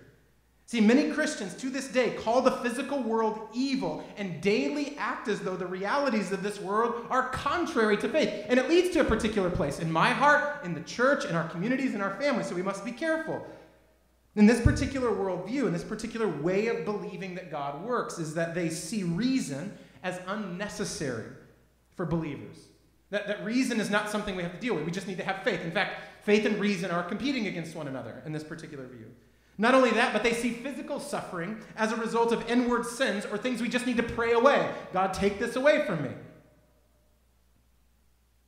See, 0.69 0.81
many 0.81 1.13
Christians 1.13 1.55
to 1.59 1.71
this 1.71 1.87
day 1.87 2.11
call 2.11 2.43
the 2.43 2.51
physical 2.51 3.01
world 3.01 3.49
evil 3.55 4.05
and 4.17 4.41
daily 4.41 4.97
act 4.99 5.29
as 5.29 5.39
though 5.39 5.55
the 5.55 5.67
realities 5.67 6.33
of 6.33 6.43
this 6.43 6.61
world 6.61 7.07
are 7.09 7.29
contrary 7.29 7.97
to 7.99 8.09
faith. 8.09 8.47
And 8.49 8.59
it 8.59 8.69
leads 8.69 8.91
to 8.95 9.01
a 9.01 9.05
particular 9.05 9.49
place 9.49 9.79
in 9.79 9.93
my 9.93 10.11
heart, 10.11 10.65
in 10.65 10.75
the 10.75 10.81
church, 10.81 11.25
in 11.25 11.37
our 11.37 11.49
communities, 11.49 11.95
in 11.95 12.01
our 12.01 12.19
families. 12.21 12.49
So 12.49 12.57
we 12.57 12.63
must 12.63 12.85
be 12.85 12.91
careful. 12.91 13.47
In 14.35 14.47
this 14.47 14.61
particular 14.61 15.11
worldview, 15.11 15.69
in 15.69 15.73
this 15.73 15.85
particular 15.85 16.27
way 16.27 16.67
of 16.67 16.85
believing 16.85 17.37
that 17.37 17.49
God 17.49 17.85
works, 17.85 18.19
is 18.19 18.35
that 18.35 18.53
they 18.53 18.69
see 18.69 19.05
reason 19.05 19.73
as 20.07 20.21
unnecessary 20.29 21.27
for 21.97 22.07
believers. 22.07 22.69
That, 23.11 23.27
that 23.27 23.45
reason 23.45 23.81
is 23.81 23.91
not 23.91 24.09
something 24.09 24.37
we 24.37 24.43
have 24.45 24.53
to 24.53 24.61
deal 24.61 24.77
with. 24.77 24.85
We 24.85 24.93
just 24.93 25.09
need 25.09 25.19
to 25.19 25.25
have 25.25 25.43
faith. 25.43 25.63
In 25.63 25.73
fact, 25.73 26.25
faith 26.25 26.47
and 26.47 26.61
reason 26.61 26.93
are 26.93 27.03
competing 27.03 27.49
against 27.49 27.75
one 27.75 27.89
another 27.89 28.23
in 28.25 28.33
this 28.33 28.45
particular 28.45 28.87
view. 28.87 29.07
Not 29.59 29.75
only 29.75 29.91
that, 29.91 30.13
but 30.13 30.23
they 30.23 30.33
see 30.33 30.51
physical 30.51 31.01
suffering 31.01 31.61
as 31.77 31.91
a 31.91 31.97
result 31.97 32.31
of 32.31 32.49
inward 32.49 32.87
sins 32.87 33.27
or 33.27 33.37
things 33.37 33.61
we 33.61 33.69
just 33.69 33.85
need 33.85 33.97
to 33.97 34.05
pray 34.05 34.33
away. 34.33 34.71
God, 34.93 35.13
take 35.13 35.41
this 35.41 35.57
away 35.57 35.85
from 35.85 36.05
me. 36.05 36.11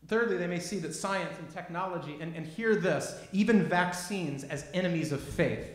Thirdly, 0.06 0.36
they 0.36 0.46
may 0.46 0.60
see 0.60 0.78
that 0.78 0.94
science 0.94 1.36
and 1.40 1.50
technology, 1.50 2.18
and, 2.20 2.36
and 2.36 2.46
hear 2.46 2.76
this, 2.76 3.14
even 3.32 3.64
vaccines, 3.64 4.44
as 4.44 4.64
enemies 4.72 5.10
of 5.10 5.20
faith. 5.20 5.66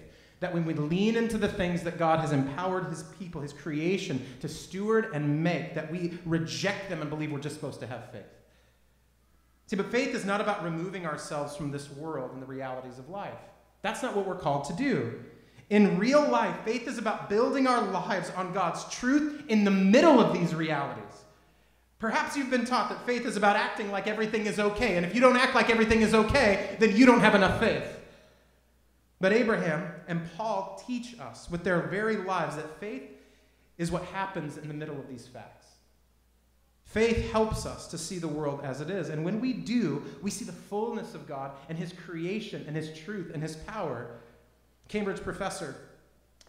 That 0.44 0.54
when 0.54 0.66
we 0.66 0.74
lean 0.74 1.16
into 1.16 1.38
the 1.38 1.48
things 1.48 1.84
that 1.84 1.98
God 1.98 2.20
has 2.20 2.34
empowered 2.34 2.88
His 2.88 3.04
people, 3.18 3.40
His 3.40 3.54
creation, 3.54 4.26
to 4.42 4.50
steward 4.50 5.12
and 5.14 5.42
make, 5.42 5.74
that 5.74 5.90
we 5.90 6.20
reject 6.26 6.90
them 6.90 7.00
and 7.00 7.10
believe 7.10 7.32
we're 7.32 7.40
just 7.40 7.56
supposed 7.56 7.80
to 7.80 7.88
have 7.88 8.12
faith. 8.12 8.26
See, 9.68 9.78
but 9.78 9.90
faith 9.90 10.14
is 10.14 10.26
not 10.26 10.42
about 10.42 10.62
removing 10.62 11.06
ourselves 11.06 11.56
from 11.56 11.72
this 11.72 11.90
world 11.90 12.32
and 12.34 12.42
the 12.42 12.46
realities 12.46 13.00
of 13.00 13.08
life. 13.08 13.40
That's 13.84 14.04
not 14.04 14.18
what 14.18 14.28
we're 14.28 14.36
called 14.36 14.66
to 14.66 14.74
do. 14.74 15.24
In 15.70 15.98
real 15.98 16.28
life, 16.28 16.58
faith 16.66 16.90
is 16.90 16.98
about 16.98 17.30
building 17.30 17.66
our 17.66 17.82
lives 17.82 18.30
on 18.32 18.52
God's 18.52 18.84
truth 18.94 19.46
in 19.48 19.64
the 19.64 19.72
middle 19.72 20.20
of 20.20 20.34
these 20.34 20.54
realities. 20.54 21.24
Perhaps 22.00 22.36
you've 22.36 22.52
been 22.52 22.66
taught 22.66 22.90
that 22.90 23.06
faith 23.06 23.26
is 23.26 23.38
about 23.38 23.56
acting 23.56 23.92
like 23.92 24.08
everything 24.08 24.46
is 24.46 24.60
okay, 24.60 24.98
and 24.98 25.06
if 25.06 25.16
you 25.16 25.22
don't 25.22 25.38
act 25.38 25.56
like 25.56 25.70
everything 25.70 26.02
is 26.02 26.14
okay, 26.14 26.76
then 26.80 26.94
you 26.98 27.06
don't 27.06 27.22
have 27.22 27.34
enough 27.34 27.62
faith. 27.62 27.88
But 29.22 29.32
Abraham 29.32 29.90
and 30.08 30.22
Paul 30.36 30.82
teach 30.86 31.20
us 31.20 31.50
with 31.50 31.64
their 31.64 31.82
very 31.82 32.18
lives 32.18 32.56
that 32.56 32.80
faith 32.80 33.04
is 33.78 33.92
what 33.92 34.04
happens 34.06 34.58
in 34.58 34.68
the 34.68 34.74
middle 34.74 35.00
of 35.00 35.08
these 35.08 35.28
facts. 35.28 35.68
Faith 36.86 37.32
helps 37.32 37.66
us 37.66 37.88
to 37.88 37.98
see 37.98 38.20
the 38.20 38.28
world 38.28 38.62
as 38.64 38.80
it 38.80 38.90
is. 38.90 39.10
And 39.10 39.26
when 39.26 39.40
we 39.40 39.54
do, 39.54 40.04
we 40.22 40.30
see 40.30 40.46
the 40.46 40.52
fullness 40.52 41.16
of 41.16 41.28
God 41.28 41.52
and 41.70 41.78
His 41.78 41.92
creation 41.92 42.64
and 42.68 42.76
His 42.76 42.96
truth 42.98 43.32
and 43.34 43.42
His 43.42 43.56
power. 43.56 44.20
Cambridge 44.90 45.22
professor 45.22 45.76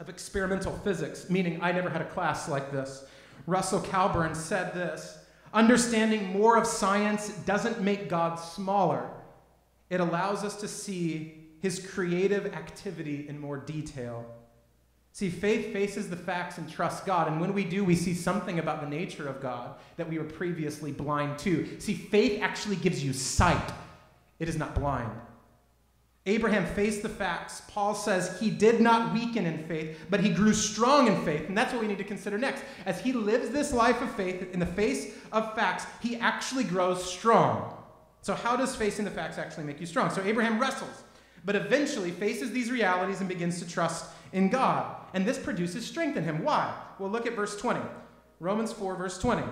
of 0.00 0.08
experimental 0.08 0.72
physics, 0.84 1.30
meaning 1.30 1.60
I 1.62 1.72
never 1.72 1.88
had 1.88 2.02
a 2.02 2.08
class 2.08 2.48
like 2.48 2.72
this, 2.72 3.04
Russell 3.46 3.80
Cowburn 3.80 4.34
said 4.34 4.74
this 4.74 5.18
Understanding 5.52 6.32
more 6.32 6.56
of 6.58 6.66
science 6.66 7.28
doesn't 7.46 7.80
make 7.80 8.08
God 8.08 8.36
smaller, 8.36 9.08
it 9.88 10.00
allows 10.00 10.44
us 10.44 10.56
to 10.56 10.68
see 10.68 11.43
His 11.64 11.78
creative 11.78 12.52
activity 12.52 13.24
in 13.26 13.38
more 13.38 13.56
detail. 13.56 14.26
See, 15.12 15.30
faith 15.30 15.72
faces 15.72 16.10
the 16.10 16.16
facts 16.16 16.58
and 16.58 16.70
trusts 16.70 17.00
God. 17.06 17.26
And 17.26 17.40
when 17.40 17.54
we 17.54 17.64
do, 17.64 17.82
we 17.82 17.96
see 17.96 18.12
something 18.12 18.58
about 18.58 18.82
the 18.82 18.86
nature 18.86 19.26
of 19.26 19.40
God 19.40 19.76
that 19.96 20.06
we 20.06 20.18
were 20.18 20.26
previously 20.26 20.92
blind 20.92 21.38
to. 21.38 21.80
See, 21.80 21.94
faith 21.94 22.42
actually 22.42 22.76
gives 22.76 23.02
you 23.02 23.14
sight, 23.14 23.72
it 24.38 24.46
is 24.46 24.58
not 24.58 24.74
blind. 24.74 25.10
Abraham 26.26 26.66
faced 26.66 27.00
the 27.00 27.08
facts. 27.08 27.62
Paul 27.68 27.94
says 27.94 28.38
he 28.38 28.50
did 28.50 28.82
not 28.82 29.14
weaken 29.14 29.46
in 29.46 29.66
faith, 29.66 29.96
but 30.10 30.20
he 30.20 30.28
grew 30.28 30.52
strong 30.52 31.06
in 31.06 31.24
faith. 31.24 31.48
And 31.48 31.56
that's 31.56 31.72
what 31.72 31.80
we 31.80 31.88
need 31.88 31.96
to 31.96 32.04
consider 32.04 32.36
next. 32.36 32.62
As 32.84 33.00
he 33.00 33.14
lives 33.14 33.48
this 33.48 33.72
life 33.72 34.02
of 34.02 34.14
faith 34.14 34.52
in 34.52 34.60
the 34.60 34.66
face 34.66 35.14
of 35.32 35.54
facts, 35.54 35.86
he 36.02 36.16
actually 36.16 36.64
grows 36.64 37.02
strong. 37.02 37.72
So, 38.20 38.34
how 38.34 38.54
does 38.54 38.76
facing 38.76 39.06
the 39.06 39.10
facts 39.10 39.38
actually 39.38 39.64
make 39.64 39.80
you 39.80 39.86
strong? 39.86 40.10
So, 40.10 40.22
Abraham 40.22 40.60
wrestles, 40.60 41.03
but 41.44 41.56
eventually 41.56 42.10
faces 42.10 42.52
these 42.52 42.70
realities 42.70 43.20
and 43.20 43.28
begins 43.28 43.60
to 43.60 43.68
trust 43.68 44.06
in 44.32 44.48
God. 44.48 44.96
And 45.12 45.26
this 45.26 45.38
produces 45.38 45.86
strength 45.86 46.16
in 46.16 46.24
him. 46.24 46.42
Why? 46.42 46.74
Well, 46.98 47.10
look 47.10 47.26
at 47.26 47.36
verse 47.36 47.56
20. 47.56 47.80
Romans 48.40 48.72
4, 48.72 48.96
verse 48.96 49.18
20. 49.18 49.42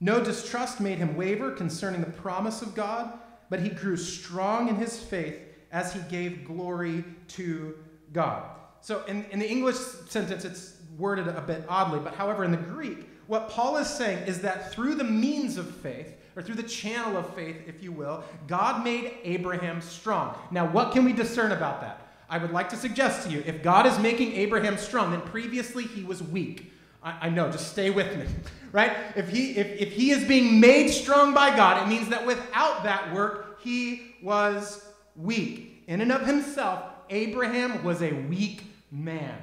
No 0.00 0.22
distrust 0.22 0.80
made 0.80 0.98
him 0.98 1.16
waver 1.16 1.50
concerning 1.50 2.00
the 2.00 2.10
promise 2.10 2.62
of 2.62 2.74
God, 2.74 3.18
but 3.50 3.60
he 3.60 3.68
grew 3.68 3.96
strong 3.96 4.68
in 4.68 4.76
his 4.76 4.98
faith 4.98 5.36
as 5.72 5.92
he 5.92 6.00
gave 6.08 6.44
glory 6.44 7.04
to 7.28 7.74
God. 8.12 8.44
So, 8.80 9.04
in, 9.06 9.24
in 9.32 9.40
the 9.40 9.50
English 9.50 9.76
sentence, 10.08 10.44
it's 10.44 10.76
worded 10.96 11.26
a 11.26 11.40
bit 11.40 11.64
oddly, 11.68 11.98
but 11.98 12.14
however, 12.14 12.44
in 12.44 12.52
the 12.52 12.56
Greek, 12.56 13.08
what 13.26 13.48
Paul 13.48 13.76
is 13.76 13.88
saying 13.88 14.26
is 14.26 14.40
that 14.42 14.72
through 14.72 14.94
the 14.94 15.04
means 15.04 15.56
of 15.56 15.74
faith, 15.76 16.14
or 16.38 16.42
through 16.42 16.54
the 16.54 16.62
channel 16.62 17.16
of 17.16 17.34
faith, 17.34 17.56
if 17.66 17.82
you 17.82 17.90
will, 17.90 18.22
God 18.46 18.84
made 18.84 19.12
Abraham 19.24 19.80
strong. 19.80 20.38
Now, 20.52 20.68
what 20.68 20.92
can 20.92 21.04
we 21.04 21.12
discern 21.12 21.50
about 21.50 21.80
that? 21.80 22.00
I 22.30 22.38
would 22.38 22.52
like 22.52 22.68
to 22.68 22.76
suggest 22.76 23.26
to 23.26 23.32
you 23.32 23.42
if 23.44 23.60
God 23.60 23.86
is 23.86 23.98
making 23.98 24.34
Abraham 24.34 24.78
strong, 24.78 25.10
then 25.10 25.20
previously 25.22 25.82
he 25.82 26.04
was 26.04 26.22
weak. 26.22 26.72
I, 27.02 27.26
I 27.26 27.28
know, 27.28 27.50
just 27.50 27.72
stay 27.72 27.90
with 27.90 28.16
me, 28.16 28.24
right? 28.72 28.92
If 29.16 29.30
he, 29.30 29.56
if, 29.56 29.80
if 29.80 29.92
he 29.92 30.12
is 30.12 30.22
being 30.28 30.60
made 30.60 30.90
strong 30.90 31.34
by 31.34 31.56
God, 31.56 31.82
it 31.82 31.88
means 31.88 32.08
that 32.10 32.24
without 32.24 32.84
that 32.84 33.12
work, 33.12 33.60
he 33.60 34.14
was 34.22 34.86
weak. 35.16 35.82
In 35.88 36.00
and 36.00 36.12
of 36.12 36.24
himself, 36.24 36.84
Abraham 37.10 37.82
was 37.82 38.00
a 38.00 38.12
weak 38.12 38.62
man. 38.92 39.36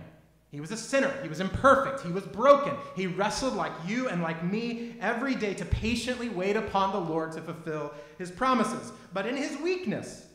He 0.56 0.62
was 0.62 0.72
a 0.72 0.78
sinner. 0.78 1.14
He 1.22 1.28
was 1.28 1.42
imperfect. 1.42 2.00
He 2.00 2.14
was 2.14 2.24
broken. 2.24 2.76
He 2.96 3.08
wrestled 3.08 3.56
like 3.56 3.74
you 3.86 4.08
and 4.08 4.22
like 4.22 4.42
me 4.42 4.96
every 5.02 5.36
day 5.36 5.54
to 5.54 5.66
patiently 5.66 6.30
wait 6.30 6.56
upon 6.56 6.94
the 6.94 7.12
Lord 7.12 7.34
to 7.34 7.42
fulfill 7.42 7.94
his 8.18 8.32
promises. 8.32 8.94
But 9.12 9.26
in 9.26 9.36
his 9.36 9.60
weakness, 9.60 10.28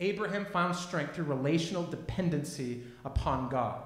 Abraham 0.00 0.46
found 0.46 0.74
strength 0.74 1.14
through 1.14 1.26
relational 1.26 1.82
dependency 1.82 2.84
upon 3.04 3.50
God. 3.50 3.82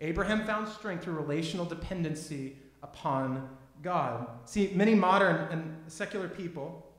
Abraham 0.00 0.46
found 0.46 0.66
strength 0.66 1.04
through 1.04 1.16
relational 1.16 1.66
dependency 1.66 2.56
upon 2.82 3.50
God. 3.82 4.26
See, 4.46 4.72
many 4.74 4.94
modern 4.94 5.46
and 5.50 5.92
secular 5.92 6.26
people 6.26 6.90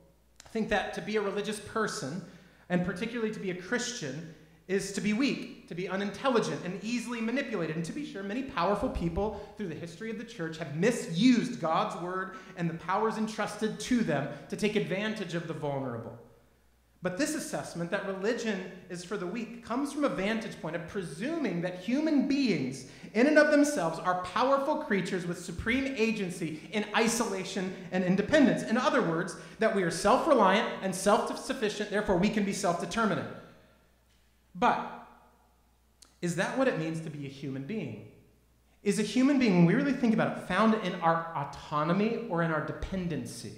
think 0.51 0.69
that 0.69 0.93
to 0.93 1.01
be 1.01 1.15
a 1.15 1.21
religious 1.21 1.59
person, 1.59 2.23
and 2.69 2.85
particularly 2.85 3.33
to 3.33 3.39
be 3.39 3.49
a 3.49 3.55
Christian, 3.55 4.35
is 4.67 4.93
to 4.93 5.01
be 5.01 5.13
weak, 5.13 5.67
to 5.67 5.75
be 5.75 5.87
unintelligent, 5.87 6.59
and 6.65 6.83
easily 6.83 7.21
manipulated. 7.21 7.75
And 7.75 7.85
to 7.85 7.93
be 7.93 8.05
sure, 8.05 8.23
many 8.23 8.43
powerful 8.43 8.89
people 8.89 9.47
through 9.57 9.67
the 9.67 9.75
history 9.75 10.09
of 10.09 10.17
the 10.17 10.23
church 10.23 10.57
have 10.57 10.75
misused 10.75 11.61
God's 11.61 12.01
word 12.01 12.37
and 12.57 12.69
the 12.69 12.75
powers 12.75 13.17
entrusted 13.17 13.79
to 13.81 14.03
them 14.03 14.27
to 14.49 14.55
take 14.55 14.75
advantage 14.75 15.35
of 15.35 15.47
the 15.47 15.53
vulnerable. 15.53 16.17
But 17.03 17.19
this 17.19 17.35
assessment 17.35 17.91
that 17.91 18.07
religion 18.07 18.71
is 18.89 19.03
for 19.03 19.15
the 19.15 19.27
weak 19.27 19.63
comes 19.63 19.93
from 19.93 20.05
a 20.05 20.09
vantage 20.09 20.59
point 20.59 20.75
of 20.75 20.87
presuming 20.87 21.61
that 21.61 21.77
human 21.77 22.27
beings, 22.27 22.87
in 23.13 23.27
and 23.27 23.37
of 23.37 23.51
themselves, 23.51 23.99
are 23.99 24.23
powerful 24.23 24.77
creatures 24.77 25.27
with 25.27 25.37
supreme 25.37 25.93
agency 25.97 26.67
in 26.71 26.83
isolation 26.95 27.75
and 27.91 28.03
independence. 28.03 28.63
In 28.63 28.75
other 28.75 29.03
words, 29.03 29.35
that 29.59 29.75
we 29.75 29.83
are 29.83 29.91
self 29.91 30.27
reliant 30.27 30.67
and 30.81 30.95
self 30.95 31.37
sufficient, 31.45 31.91
therefore, 31.91 32.17
we 32.17 32.29
can 32.29 32.43
be 32.43 32.53
self 32.53 32.81
determinate. 32.81 33.27
But 34.55 35.07
is 36.21 36.37
that 36.37 36.57
what 36.57 36.67
it 36.67 36.79
means 36.79 37.01
to 37.01 37.09
be 37.09 37.25
a 37.25 37.29
human 37.29 37.63
being? 37.63 38.07
Is 38.83 38.99
a 38.99 39.03
human 39.03 39.39
being, 39.39 39.57
when 39.57 39.65
we 39.65 39.73
really 39.73 39.93
think 39.93 40.13
about 40.13 40.37
it, 40.37 40.47
found 40.47 40.75
in 40.85 40.95
our 41.01 41.31
autonomy 41.35 42.27
or 42.29 42.43
in 42.43 42.51
our 42.51 42.65
dependency? 42.65 43.53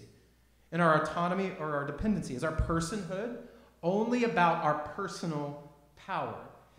In 0.72 0.82
our 0.82 1.02
autonomy 1.02 1.52
or 1.60 1.76
our 1.76 1.86
dependency? 1.86 2.36
Is 2.36 2.44
our 2.44 2.54
personhood 2.54 3.38
only 3.84 4.24
about 4.24 4.64
our 4.64 4.76
personal 4.96 5.72
power? 5.96 6.36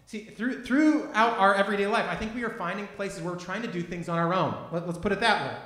See, 0.07 0.24
through, 0.24 0.64
throughout 0.64 1.38
our 1.38 1.54
everyday 1.54 1.87
life, 1.87 2.07
I 2.09 2.16
think 2.16 2.35
we 2.35 2.42
are 2.42 2.50
finding 2.50 2.87
places 2.96 3.20
where 3.20 3.35
we're 3.35 3.38
trying 3.38 3.61
to 3.61 3.70
do 3.70 3.83
things 3.83 4.09
on 4.09 4.18
our 4.18 4.33
own. 4.33 4.57
Let, 4.72 4.85
us 4.85 4.96
put 4.96 5.12
it 5.12 5.20
that 5.20 5.46
way. 5.46 5.59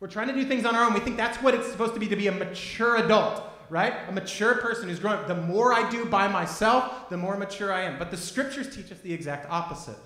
We're 0.00 0.08
trying 0.08 0.26
to 0.26 0.34
do 0.34 0.44
things 0.44 0.64
on 0.66 0.74
our 0.74 0.84
own. 0.84 0.92
We 0.92 0.98
think 1.00 1.16
that's 1.16 1.38
what 1.38 1.54
it's 1.54 1.70
supposed 1.70 1.94
to 1.94 2.00
be 2.00 2.08
to 2.08 2.16
be 2.16 2.26
a 2.26 2.32
mature 2.32 2.96
adult, 2.96 3.44
right? 3.70 3.94
A 4.08 4.12
mature 4.12 4.56
person 4.56 4.88
who's 4.88 4.98
growing 4.98 5.18
up. 5.18 5.26
The 5.26 5.34
more 5.34 5.72
I 5.72 5.88
do 5.90 6.04
by 6.04 6.28
myself, 6.28 7.08
the 7.08 7.16
more 7.16 7.36
mature 7.36 7.72
I 7.72 7.82
am. 7.82 7.98
But 7.98 8.10
the 8.10 8.16
scriptures 8.16 8.74
teach 8.74 8.90
us 8.92 8.98
the 9.00 9.12
exact 9.12 9.50
opposite 9.50 9.96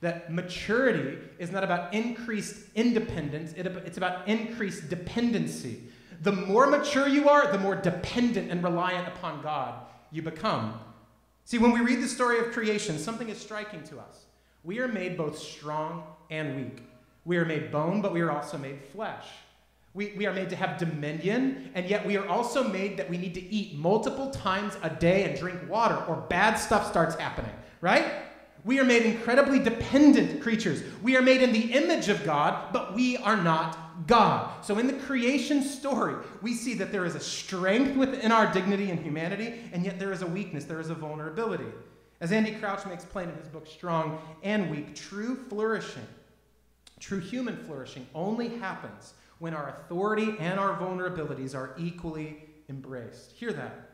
that 0.00 0.32
maturity 0.32 1.18
is 1.38 1.50
not 1.50 1.64
about 1.64 1.92
increased 1.92 2.66
independence, 2.74 3.52
it's 3.56 3.96
about 3.96 4.28
increased 4.28 4.88
dependency. 4.88 5.82
The 6.22 6.32
more 6.32 6.66
mature 6.66 7.08
you 7.08 7.28
are, 7.28 7.50
the 7.50 7.58
more 7.58 7.74
dependent 7.74 8.50
and 8.50 8.62
reliant 8.62 9.08
upon 9.08 9.42
God 9.42 9.74
you 10.10 10.22
become. 10.22 10.78
See, 11.44 11.58
when 11.58 11.72
we 11.72 11.80
read 11.80 12.00
the 12.00 12.08
story 12.08 12.38
of 12.38 12.52
creation, 12.52 12.98
something 12.98 13.28
is 13.28 13.38
striking 13.38 13.82
to 13.84 13.98
us. 13.98 14.26
We 14.64 14.80
are 14.80 14.88
made 14.88 15.16
both 15.16 15.38
strong 15.38 16.04
and 16.30 16.56
weak. 16.56 16.82
We 17.24 17.36
are 17.36 17.44
made 17.44 17.70
bone, 17.72 18.00
but 18.00 18.12
we 18.12 18.20
are 18.20 18.30
also 18.30 18.58
made 18.58 18.80
flesh. 18.92 19.24
We, 19.98 20.12
we 20.16 20.26
are 20.26 20.32
made 20.32 20.48
to 20.50 20.54
have 20.54 20.78
dominion, 20.78 21.72
and 21.74 21.90
yet 21.90 22.06
we 22.06 22.16
are 22.16 22.28
also 22.28 22.68
made 22.68 22.96
that 22.98 23.10
we 23.10 23.18
need 23.18 23.34
to 23.34 23.42
eat 23.52 23.74
multiple 23.74 24.30
times 24.30 24.76
a 24.84 24.90
day 24.90 25.24
and 25.24 25.36
drink 25.36 25.68
water, 25.68 25.96
or 26.06 26.24
bad 26.28 26.54
stuff 26.54 26.88
starts 26.88 27.16
happening, 27.16 27.50
right? 27.80 28.06
We 28.64 28.78
are 28.78 28.84
made 28.84 29.02
incredibly 29.02 29.58
dependent 29.58 30.40
creatures. 30.40 30.84
We 31.02 31.16
are 31.16 31.20
made 31.20 31.42
in 31.42 31.52
the 31.52 31.72
image 31.72 32.08
of 32.08 32.22
God, 32.22 32.72
but 32.72 32.94
we 32.94 33.16
are 33.16 33.36
not 33.36 34.06
God. 34.06 34.64
So 34.64 34.78
in 34.78 34.86
the 34.86 34.92
creation 34.92 35.64
story, 35.64 36.14
we 36.42 36.54
see 36.54 36.74
that 36.74 36.92
there 36.92 37.04
is 37.04 37.16
a 37.16 37.20
strength 37.20 37.96
within 37.96 38.30
our 38.30 38.52
dignity 38.52 38.92
and 38.92 39.00
humanity, 39.00 39.54
and 39.72 39.84
yet 39.84 39.98
there 39.98 40.12
is 40.12 40.22
a 40.22 40.28
weakness, 40.28 40.64
there 40.64 40.78
is 40.78 40.90
a 40.90 40.94
vulnerability. 40.94 41.72
As 42.20 42.30
Andy 42.30 42.52
Crouch 42.52 42.86
makes 42.86 43.04
plain 43.04 43.30
in 43.30 43.36
his 43.36 43.48
book, 43.48 43.66
Strong 43.66 44.20
and 44.44 44.70
Weak, 44.70 44.94
true 44.94 45.34
flourishing, 45.34 46.06
true 47.00 47.18
human 47.18 47.56
flourishing 47.64 48.06
only 48.14 48.58
happens 48.58 49.14
when 49.38 49.54
our 49.54 49.68
authority 49.68 50.34
and 50.38 50.58
our 50.58 50.76
vulnerabilities 50.78 51.54
are 51.54 51.74
equally 51.78 52.42
embraced. 52.68 53.32
Hear 53.32 53.52
that. 53.52 53.90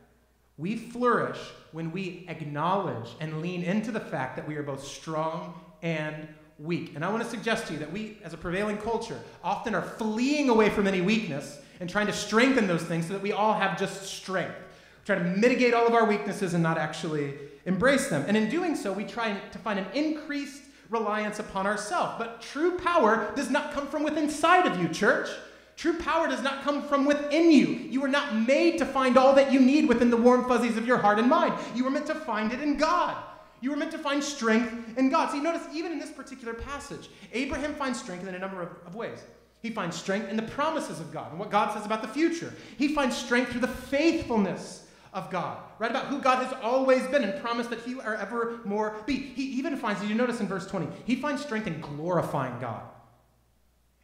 We 0.57 0.77
flourish 0.77 1.39
when 1.73 1.91
we 1.91 2.25
acknowledge 2.29 3.11
and 3.21 3.43
lean 3.43 3.63
into 3.63 3.91
the 3.91 4.01
fact 4.01 4.37
that 4.37 4.47
we 4.47 4.57
are 4.57 4.63
both 4.63 4.85
strong 4.85 5.61
and 5.83 6.29
weak. 6.59 6.93
And 6.95 7.05
I 7.05 7.11
want 7.11 7.25
to 7.25 7.29
suggest 7.29 7.67
to 7.67 7.73
you 7.73 7.79
that 7.81 7.93
we, 7.93 8.19
as 8.23 8.33
a 8.33 8.37
prevailing 8.37 8.79
culture, 8.79 9.21
often 9.43 9.75
are 9.75 9.83
fleeing 9.83 10.49
away 10.49 10.71
from 10.71 10.87
any 10.87 11.01
weakness 11.01 11.59
and 11.81 11.91
trying 11.91 12.07
to 12.07 12.13
strengthen 12.13 12.69
those 12.69 12.83
things 12.83 13.07
so 13.07 13.13
that 13.13 13.23
we 13.23 13.33
all 13.33 13.55
have 13.55 13.79
just 13.79 14.03
strength. 14.03 14.55
We 14.55 15.07
try 15.07 15.17
to 15.17 15.25
mitigate 15.25 15.75
all 15.75 15.87
of 15.87 15.95
our 15.95 16.07
weaknesses 16.07 16.55
and 16.55 16.63
not 16.63 16.79
actually 16.79 17.35
embrace 17.67 18.09
them. 18.09 18.25
And 18.29 18.37
in 18.37 18.49
doing 18.49 18.77
so, 18.77 18.93
we 18.93 19.05
try 19.05 19.37
to 19.37 19.59
find 19.59 19.81
an 19.81 19.87
increased 19.93 20.63
reliance 20.91 21.39
upon 21.39 21.67
ourselves. 21.67 22.15
But 22.19 22.41
true 22.41 22.79
power 22.79 23.33
does 23.37 23.51
not 23.51 23.73
come 23.73 23.87
from 23.87 24.03
within 24.03 24.25
inside 24.25 24.67
of 24.67 24.81
you, 24.81 24.89
church. 24.89 25.29
True 25.77 25.99
power 25.99 26.29
does 26.29 26.43
not 26.43 26.63
come 26.63 26.83
from 26.83 27.05
within 27.05 27.51
you. 27.51 27.67
You 27.67 28.05
are 28.05 28.09
not 28.09 28.35
made 28.35 28.79
to 28.79 28.87
find 28.87 29.17
all 29.17 29.35
that 29.35 29.53
you 29.53 29.61
need 29.61 29.89
within 29.89 30.11
the 30.11 30.17
warm 30.17 30.47
fuzzies 30.47 30.77
of 30.77 30.87
your 30.87 30.99
heart 30.99 31.19
and 31.19 31.29
mind. 31.29 31.55
You 31.75 31.85
were 31.85 31.91
meant 31.91 32.07
to 32.07 32.15
find 32.15 32.53
it 32.53 32.61
in 32.61 32.77
God. 32.77 33.17
You 33.61 33.71
were 33.71 33.77
meant 33.77 33.91
to 33.93 33.99
find 33.99 34.23
strength 34.23 34.99
in 34.99 35.09
God. 35.09 35.31
See, 35.31 35.41
notice 35.41 35.63
even 35.73 35.91
in 35.91 35.99
this 35.99 36.11
particular 36.11 36.55
passage, 36.55 37.09
Abraham 37.33 37.75
finds 37.75 37.99
strength 37.99 38.27
in 38.27 38.35
a 38.35 38.39
number 38.39 38.63
of, 38.63 38.69
of 38.87 38.95
ways. 38.95 39.25
He 39.63 39.71
finds 39.71 39.97
strength 39.97 40.29
in 40.29 40.37
the 40.37 40.43
promises 40.43 41.01
of 41.01 41.11
God 41.11 41.31
and 41.31 41.41
what 41.41 41.51
God 41.51 41.73
says 41.73 41.87
about 41.87 42.03
the 42.03 42.09
future. 42.09 42.53
He 42.77 42.89
finds 42.95 43.17
strength 43.17 43.51
through 43.51 43.63
the 43.63 43.69
faithfulness 43.69 44.84
of 45.15 45.31
God, 45.31 45.59
right? 45.79 45.91
About 45.91 46.07
who 46.07 46.21
God 46.21 46.45
has 46.45 46.53
always 46.63 47.07
been 47.07 47.23
and 47.23 47.41
promised 47.41 47.71
that 47.71 47.81
He 47.81 47.95
will 47.95 48.03
ever 48.03 48.61
more 48.65 48.97
be. 49.07 49.15
He 49.15 49.45
even 49.59 49.77
finds, 49.77 50.01
did 50.01 50.11
you 50.11 50.17
notice 50.17 50.41
in 50.41 50.49
verse 50.49 50.67
20, 50.67 50.89
he 51.07 51.17
finds 51.17 51.43
strength 51.43 51.67
in 51.67 51.81
glorifying 51.81 52.59
God 52.61 52.83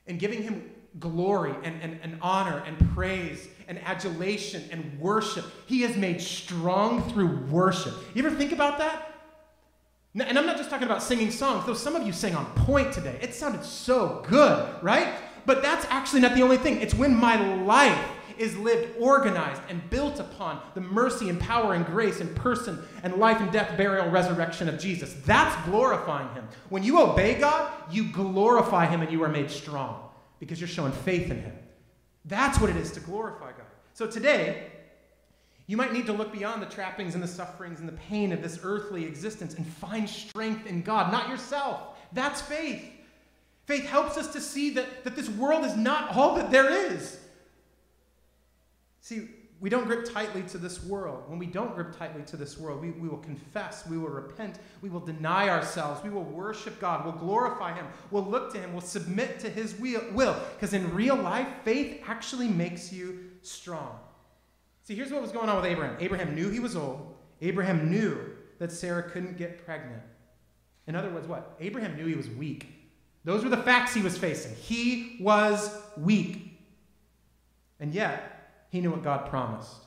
and 0.06 0.18
giving 0.18 0.42
Him 0.42 0.70
glory 0.98 1.54
and, 1.62 1.80
and, 1.82 2.00
and 2.02 2.18
honor 2.22 2.62
and 2.66 2.94
praise 2.94 3.48
and 3.68 3.78
adulation 3.84 4.64
and 4.72 4.98
worship. 4.98 5.44
He 5.66 5.82
is 5.84 5.96
made 5.96 6.20
strong 6.20 7.08
through 7.10 7.44
worship. 7.46 7.94
You 8.14 8.24
ever 8.24 8.34
think 8.34 8.52
about 8.52 8.78
that? 8.78 9.06
And 10.14 10.36
I'm 10.36 10.46
not 10.46 10.56
just 10.56 10.70
talking 10.70 10.86
about 10.86 11.04
singing 11.04 11.30
songs, 11.30 11.64
though 11.66 11.74
some 11.74 11.94
of 11.94 12.04
you 12.04 12.12
sang 12.12 12.34
on 12.34 12.46
point 12.54 12.92
today. 12.92 13.16
It 13.22 13.32
sounded 13.32 13.64
so 13.64 14.24
good, 14.28 14.68
right? 14.82 15.14
But 15.46 15.62
that's 15.62 15.86
actually 15.88 16.20
not 16.20 16.34
the 16.34 16.42
only 16.42 16.56
thing. 16.56 16.80
It's 16.80 16.94
when 16.94 17.14
my 17.14 17.36
life 17.62 18.08
is 18.40 18.56
lived 18.56 18.96
organized 18.98 19.60
and 19.68 19.88
built 19.90 20.18
upon 20.18 20.60
the 20.74 20.80
mercy 20.80 21.28
and 21.28 21.38
power 21.38 21.74
and 21.74 21.84
grace 21.84 22.20
and 22.20 22.34
person 22.34 22.82
and 23.02 23.14
life 23.16 23.38
and 23.38 23.52
death, 23.52 23.76
burial, 23.76 24.08
resurrection 24.08 24.66
of 24.66 24.78
Jesus. 24.78 25.14
That's 25.26 25.54
glorifying 25.68 26.34
Him. 26.34 26.48
When 26.70 26.82
you 26.82 27.00
obey 27.00 27.38
God, 27.38 27.70
you 27.90 28.10
glorify 28.10 28.86
Him 28.86 29.02
and 29.02 29.12
you 29.12 29.22
are 29.22 29.28
made 29.28 29.50
strong 29.50 30.08
because 30.38 30.58
you're 30.58 30.68
showing 30.68 30.92
faith 30.92 31.30
in 31.30 31.42
Him. 31.42 31.52
That's 32.24 32.58
what 32.58 32.70
it 32.70 32.76
is 32.76 32.90
to 32.92 33.00
glorify 33.00 33.52
God. 33.52 33.66
So 33.92 34.06
today, 34.06 34.70
you 35.66 35.76
might 35.76 35.92
need 35.92 36.06
to 36.06 36.12
look 36.14 36.32
beyond 36.32 36.62
the 36.62 36.66
trappings 36.66 37.14
and 37.14 37.22
the 37.22 37.28
sufferings 37.28 37.78
and 37.80 37.88
the 37.88 37.92
pain 37.92 38.32
of 38.32 38.42
this 38.42 38.58
earthly 38.62 39.04
existence 39.04 39.54
and 39.54 39.66
find 39.66 40.08
strength 40.08 40.66
in 40.66 40.80
God, 40.80 41.12
not 41.12 41.28
yourself. 41.28 41.98
That's 42.12 42.40
faith. 42.40 42.82
Faith 43.66 43.84
helps 43.84 44.16
us 44.16 44.32
to 44.32 44.40
see 44.40 44.70
that, 44.70 45.04
that 45.04 45.14
this 45.14 45.28
world 45.28 45.64
is 45.66 45.76
not 45.76 46.16
all 46.16 46.34
that 46.36 46.50
there 46.50 46.90
is. 46.90 47.19
See, 49.00 49.28
we 49.60 49.68
don't 49.68 49.86
grip 49.86 50.10
tightly 50.10 50.42
to 50.44 50.58
this 50.58 50.82
world. 50.84 51.24
When 51.26 51.38
we 51.38 51.46
don't 51.46 51.74
grip 51.74 51.96
tightly 51.96 52.22
to 52.22 52.36
this 52.36 52.58
world, 52.58 52.80
we, 52.80 52.92
we 52.92 53.08
will 53.08 53.18
confess, 53.18 53.86
we 53.86 53.98
will 53.98 54.08
repent, 54.08 54.56
we 54.80 54.88
will 54.88 55.00
deny 55.00 55.50
ourselves, 55.50 56.02
we 56.02 56.08
will 56.08 56.24
worship 56.24 56.80
God, 56.80 57.04
we'll 57.04 57.14
glorify 57.14 57.74
Him, 57.74 57.86
we'll 58.10 58.24
look 58.24 58.52
to 58.54 58.58
Him, 58.58 58.72
we'll 58.72 58.80
submit 58.80 59.38
to 59.40 59.50
His 59.50 59.78
will. 59.78 60.36
Because 60.54 60.72
in 60.72 60.94
real 60.94 61.16
life, 61.16 61.46
faith 61.62 62.02
actually 62.06 62.48
makes 62.48 62.90
you 62.90 63.18
strong. 63.42 63.98
See, 64.84 64.94
here's 64.94 65.12
what 65.12 65.20
was 65.20 65.30
going 65.30 65.48
on 65.48 65.56
with 65.56 65.66
Abraham 65.66 65.96
Abraham 66.00 66.34
knew 66.34 66.48
he 66.48 66.58
was 66.58 66.74
old, 66.74 67.14
Abraham 67.42 67.90
knew 67.90 68.18
that 68.58 68.72
Sarah 68.72 69.02
couldn't 69.02 69.36
get 69.36 69.64
pregnant. 69.64 70.02
In 70.86 70.96
other 70.96 71.10
words, 71.10 71.26
what? 71.28 71.56
Abraham 71.60 71.96
knew 71.96 72.06
he 72.06 72.14
was 72.14 72.28
weak. 72.30 72.66
Those 73.24 73.44
were 73.44 73.50
the 73.50 73.58
facts 73.58 73.94
he 73.94 74.02
was 74.02 74.16
facing. 74.16 74.54
He 74.56 75.18
was 75.20 75.76
weak. 75.96 76.58
And 77.78 77.94
yet, 77.94 78.29
he 78.70 78.80
knew 78.80 78.90
what 78.90 79.04
God 79.04 79.28
promised. 79.28 79.84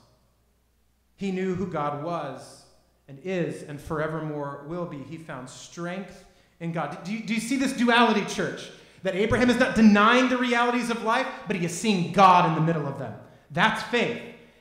He 1.16 1.32
knew 1.32 1.54
who 1.54 1.66
God 1.66 2.04
was 2.04 2.64
and 3.08 3.18
is 3.24 3.62
and 3.62 3.80
forevermore 3.80 4.64
will 4.68 4.86
be. 4.86 4.98
He 4.98 5.16
found 5.16 5.48
strength 5.48 6.24
in 6.60 6.72
God. 6.72 7.02
Do 7.04 7.12
you, 7.12 7.20
do 7.24 7.34
you 7.34 7.40
see 7.40 7.56
this 7.56 7.72
duality, 7.72 8.24
church? 8.26 8.70
That 9.02 9.14
Abraham 9.14 9.50
is 9.50 9.58
not 9.58 9.74
denying 9.74 10.28
the 10.28 10.38
realities 10.38 10.90
of 10.90 11.02
life, 11.02 11.26
but 11.46 11.56
he 11.56 11.64
is 11.64 11.78
seeing 11.78 12.12
God 12.12 12.48
in 12.48 12.54
the 12.54 12.60
middle 12.60 12.86
of 12.86 12.98
them. 12.98 13.14
That's 13.50 13.82
faith. 13.84 14.20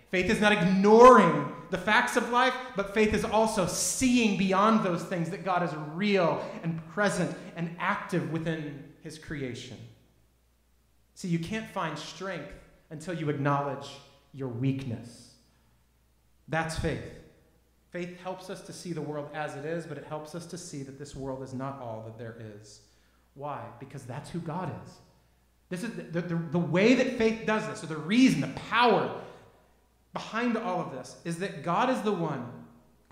Faith 0.10 0.30
is 0.30 0.42
not 0.42 0.52
ignoring 0.52 1.54
the 1.70 1.78
facts 1.78 2.18
of 2.18 2.30
life, 2.30 2.54
but 2.76 2.94
faith 2.94 3.14
is 3.14 3.26
also 3.26 3.66
seeing 3.66 4.38
beyond 4.38 4.86
those 4.86 5.04
things 5.04 5.30
that 5.32 5.44
God 5.44 5.64
is 5.64 5.74
real 5.94 6.46
and 6.62 6.86
present 6.90 7.36
and 7.56 7.76
active 7.80 8.32
within 8.32 8.84
his 9.02 9.18
creation. 9.18 9.78
See, 11.16 11.30
you 11.30 11.40
can't 11.40 11.68
find 11.70 11.98
strength 11.98 12.54
until 12.90 13.16
you 13.16 13.30
acknowledge 13.30 13.90
your 14.34 14.50
weakness. 14.50 15.34
That's 16.48 16.78
faith. 16.78 17.04
Faith 17.92 18.20
helps 18.22 18.50
us 18.50 18.62
to 18.62 18.74
see 18.74 18.92
the 18.92 19.02
world 19.02 19.30
as 19.34 19.56
it 19.56 19.66
is, 19.66 19.86
but 19.86 19.98
it 19.98 20.06
helps 20.06 20.34
us 20.34 20.46
to 20.48 20.58
see 20.58 20.82
that 20.84 20.98
this 20.98 21.16
world 21.16 21.44
is 21.44 21.54
not 21.54 21.80
all 21.80 22.04
that 22.06 22.18
there 22.18 22.36
is. 22.58 22.82
Why? 23.36 23.62
Because 23.80 24.04
that's 24.04 24.30
who 24.30 24.40
God 24.40 24.72
is. 24.84 24.94
This 25.70 25.84
is 25.84 25.92
the, 26.12 26.22
the, 26.22 26.36
the, 26.36 26.60
way 26.60 26.94
that 26.96 27.18
faith 27.18 27.46
does 27.46 27.68
this, 27.68 27.84
or 27.84 27.88
the 27.88 27.98
reason, 27.98 28.42
the 28.42 28.48
power 28.70 29.20
behind 30.14 30.58
all 30.58 30.82
of 30.82 30.92
this, 30.92 31.18
is 31.24 31.38
that 31.38 31.64
God 31.64 31.90
is 31.90 32.02
the 32.02 32.12
one 32.12 32.48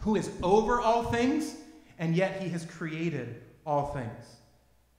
who 0.01 0.15
is 0.15 0.29
over 0.43 0.79
all 0.79 1.03
things, 1.03 1.55
and 1.97 2.15
yet 2.15 2.41
he 2.41 2.49
has 2.49 2.65
created 2.65 3.41
all 3.65 3.93
things. 3.93 4.35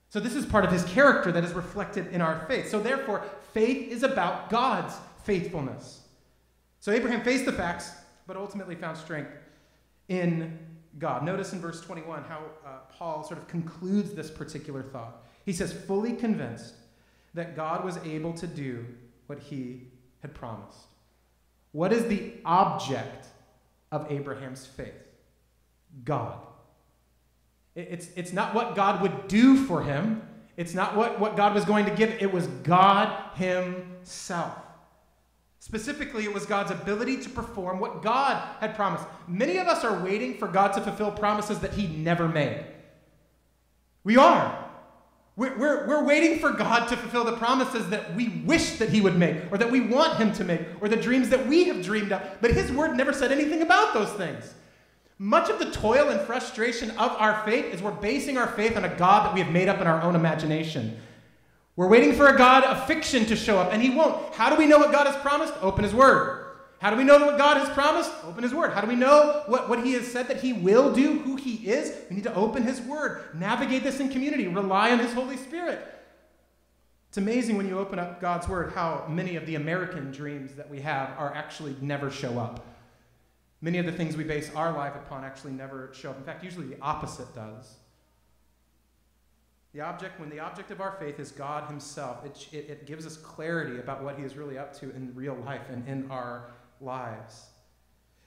So, 0.09 0.19
this 0.19 0.35
is 0.35 0.45
part 0.45 0.65
of 0.65 0.71
his 0.71 0.83
character 0.85 1.31
that 1.31 1.43
is 1.43 1.53
reflected 1.53 2.07
in 2.07 2.21
our 2.21 2.45
faith. 2.47 2.69
So, 2.69 2.79
therefore, 2.79 3.25
faith 3.53 3.91
is 3.91 4.03
about 4.03 4.49
God's 4.49 4.95
faithfulness. 5.23 6.02
So 6.83 6.91
Abraham 6.91 7.21
faced 7.21 7.45
the 7.45 7.53
facts, 7.53 7.93
but 8.27 8.35
ultimately 8.35 8.75
found 8.75 8.97
strength 8.97 9.31
in 10.09 10.59
God. 10.99 11.23
Notice 11.23 11.53
in 11.53 11.61
verse 11.61 11.79
21 11.79 12.25
how 12.25 12.39
uh, 12.65 12.69
Paul 12.91 13.23
sort 13.23 13.39
of 13.39 13.47
concludes 13.47 14.11
this 14.11 14.29
particular 14.29 14.83
thought. 14.83 15.23
He 15.45 15.53
says, 15.53 15.71
fully 15.71 16.11
convinced 16.11 16.73
that 17.35 17.55
God 17.55 17.85
was 17.85 17.99
able 17.99 18.33
to 18.33 18.45
do 18.45 18.85
what 19.27 19.39
he 19.39 19.83
had 20.21 20.33
promised. 20.33 20.87
What 21.71 21.93
is 21.93 22.05
the 22.07 22.33
object 22.43 23.27
of 23.93 24.11
Abraham's 24.11 24.65
faith? 24.65 25.07
God. 26.03 26.37
It's, 27.75 28.09
it's 28.17 28.33
not 28.33 28.53
what 28.53 28.75
God 28.75 29.01
would 29.01 29.29
do 29.29 29.55
for 29.55 29.81
him, 29.81 30.21
it's 30.57 30.73
not 30.73 30.97
what, 30.97 31.17
what 31.17 31.37
God 31.37 31.53
was 31.55 31.63
going 31.63 31.85
to 31.85 31.95
give, 31.95 32.09
it 32.19 32.33
was 32.33 32.47
God 32.47 33.37
Himself. 33.37 34.62
Specifically, 35.65 36.25
it 36.25 36.33
was 36.33 36.45
God's 36.45 36.71
ability 36.71 37.21
to 37.21 37.29
perform 37.29 37.79
what 37.79 38.01
God 38.01 38.43
had 38.59 38.75
promised. 38.75 39.05
Many 39.29 39.59
of 39.59 39.67
us 39.69 39.85
are 39.85 40.03
waiting 40.03 40.37
for 40.37 40.49
God 40.49 40.73
to 40.73 40.81
fulfill 40.81 41.09
promises 41.09 41.59
that 41.59 41.71
He 41.71 41.87
never 41.87 42.27
made. 42.27 42.65
We 44.03 44.17
are. 44.17 44.69
We're, 45.37 45.57
we're, 45.57 45.87
we're 45.87 46.03
waiting 46.03 46.39
for 46.39 46.51
God 46.51 46.89
to 46.89 46.97
fulfill 46.97 47.23
the 47.23 47.37
promises 47.37 47.89
that 47.91 48.13
we 48.13 48.43
wish 48.45 48.71
that 48.71 48.89
He 48.89 48.99
would 48.99 49.15
make, 49.15 49.37
or 49.53 49.57
that 49.57 49.71
we 49.71 49.79
want 49.79 50.17
Him 50.17 50.33
to 50.33 50.43
make, 50.43 50.59
or 50.81 50.89
the 50.89 50.97
dreams 50.97 51.29
that 51.29 51.47
we 51.47 51.63
have 51.69 51.81
dreamed 51.81 52.11
up. 52.11 52.41
But 52.41 52.51
His 52.51 52.69
word 52.69 52.97
never 52.97 53.13
said 53.13 53.31
anything 53.31 53.61
about 53.61 53.93
those 53.93 54.11
things. 54.11 54.53
Much 55.17 55.49
of 55.49 55.59
the 55.59 55.71
toil 55.71 56.09
and 56.09 56.19
frustration 56.27 56.91
of 56.91 57.11
our 57.11 57.41
faith 57.45 57.73
is 57.73 57.81
we're 57.81 57.91
basing 57.91 58.37
our 58.37 58.47
faith 58.47 58.75
on 58.75 58.83
a 58.83 58.93
God 58.97 59.27
that 59.27 59.33
we 59.33 59.39
have 59.39 59.53
made 59.53 59.69
up 59.69 59.79
in 59.79 59.87
our 59.87 60.01
own 60.01 60.17
imagination. 60.17 60.99
We're 61.75 61.87
waiting 61.87 62.13
for 62.13 62.27
a 62.27 62.37
God 62.37 62.63
of 62.63 62.85
fiction 62.85 63.25
to 63.25 63.35
show 63.35 63.57
up, 63.57 63.73
and 63.73 63.81
He 63.81 63.89
won't. 63.89 64.33
How 64.35 64.49
do 64.49 64.55
we 64.55 64.67
know 64.67 64.77
what 64.77 64.91
God 64.91 65.07
has 65.07 65.15
promised? 65.17 65.53
Open 65.61 65.83
His 65.83 65.93
Word. 65.93 66.41
How 66.79 66.89
do 66.89 66.97
we 66.97 67.03
know 67.03 67.17
what 67.25 67.37
God 67.37 67.57
has 67.57 67.69
promised? 67.69 68.11
Open 68.25 68.43
His 68.43 68.53
Word. 68.53 68.73
How 68.73 68.81
do 68.81 68.87
we 68.87 68.95
know 68.95 69.43
what, 69.47 69.69
what 69.69 69.83
He 69.83 69.93
has 69.93 70.05
said 70.05 70.27
that 70.27 70.41
He 70.41 70.53
will 70.53 70.93
do, 70.93 71.19
who 71.19 71.35
He 71.35 71.55
is? 71.67 71.95
We 72.09 72.17
need 72.17 72.25
to 72.25 72.35
open 72.35 72.61
His 72.61 72.79
Word, 72.81 73.23
navigate 73.33 73.83
this 73.83 73.99
in 73.99 74.09
community, 74.09 74.47
rely 74.47 74.91
on 74.91 74.99
His 74.99 75.13
Holy 75.13 75.37
Spirit. 75.37 75.79
It's 77.09 77.17
amazing 77.17 77.57
when 77.57 77.67
you 77.67 77.79
open 77.79 77.99
up 77.99 78.21
God's 78.21 78.47
Word 78.47 78.73
how 78.73 79.05
many 79.07 79.35
of 79.35 79.45
the 79.45 79.55
American 79.55 80.11
dreams 80.11 80.55
that 80.55 80.69
we 80.69 80.81
have 80.81 81.11
are 81.17 81.33
actually 81.33 81.75
never 81.81 82.11
show 82.11 82.37
up. 82.37 82.65
Many 83.61 83.77
of 83.77 83.85
the 83.85 83.91
things 83.93 84.17
we 84.17 84.25
base 84.25 84.53
our 84.55 84.73
life 84.73 84.93
upon 84.95 85.23
actually 85.23 85.53
never 85.53 85.89
show 85.93 86.09
up. 86.09 86.17
In 86.17 86.23
fact, 86.23 86.43
usually 86.43 86.67
the 86.67 86.81
opposite 86.81 87.33
does. 87.33 87.75
The 89.73 89.81
object, 89.81 90.19
when 90.19 90.29
the 90.29 90.39
object 90.39 90.69
of 90.69 90.81
our 90.81 90.91
faith 90.99 91.19
is 91.19 91.31
God 91.31 91.67
Himself, 91.67 92.23
it, 92.23 92.47
it, 92.51 92.69
it 92.69 92.85
gives 92.85 93.07
us 93.07 93.17
clarity 93.17 93.79
about 93.79 94.03
what 94.03 94.17
He 94.17 94.23
is 94.23 94.37
really 94.37 94.57
up 94.57 94.77
to 94.79 94.91
in 94.95 95.11
real 95.15 95.35
life 95.45 95.63
and 95.71 95.87
in 95.87 96.11
our 96.11 96.51
lives. 96.79 97.45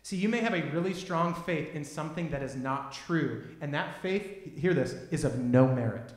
See, 0.02 0.16
you 0.16 0.28
may 0.28 0.38
have 0.38 0.54
a 0.54 0.62
really 0.70 0.92
strong 0.92 1.34
faith 1.34 1.74
in 1.74 1.84
something 1.84 2.30
that 2.30 2.42
is 2.42 2.56
not 2.56 2.92
true, 2.92 3.44
and 3.60 3.72
that 3.74 4.02
faith, 4.02 4.56
hear 4.58 4.74
this, 4.74 4.92
is 5.12 5.24
of 5.24 5.38
no 5.38 5.68
merit. 5.68 6.12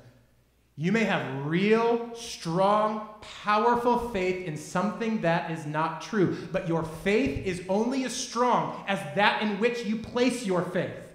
You 0.76 0.92
may 0.92 1.04
have 1.04 1.46
real, 1.46 2.10
strong, 2.16 3.10
powerful 3.44 4.10
faith 4.10 4.48
in 4.48 4.58
something 4.58 5.22
that 5.22 5.52
is 5.52 5.66
not 5.66 6.02
true, 6.02 6.38
but 6.52 6.68
your 6.68 6.84
faith 6.84 7.46
is 7.46 7.62
only 7.68 8.04
as 8.04 8.16
strong 8.16 8.84
as 8.88 9.00
that 9.16 9.44
in 9.44 9.60
which 9.60 9.86
you 9.86 9.98
place 9.98 10.46
your 10.46 10.64
faith. 10.64 11.12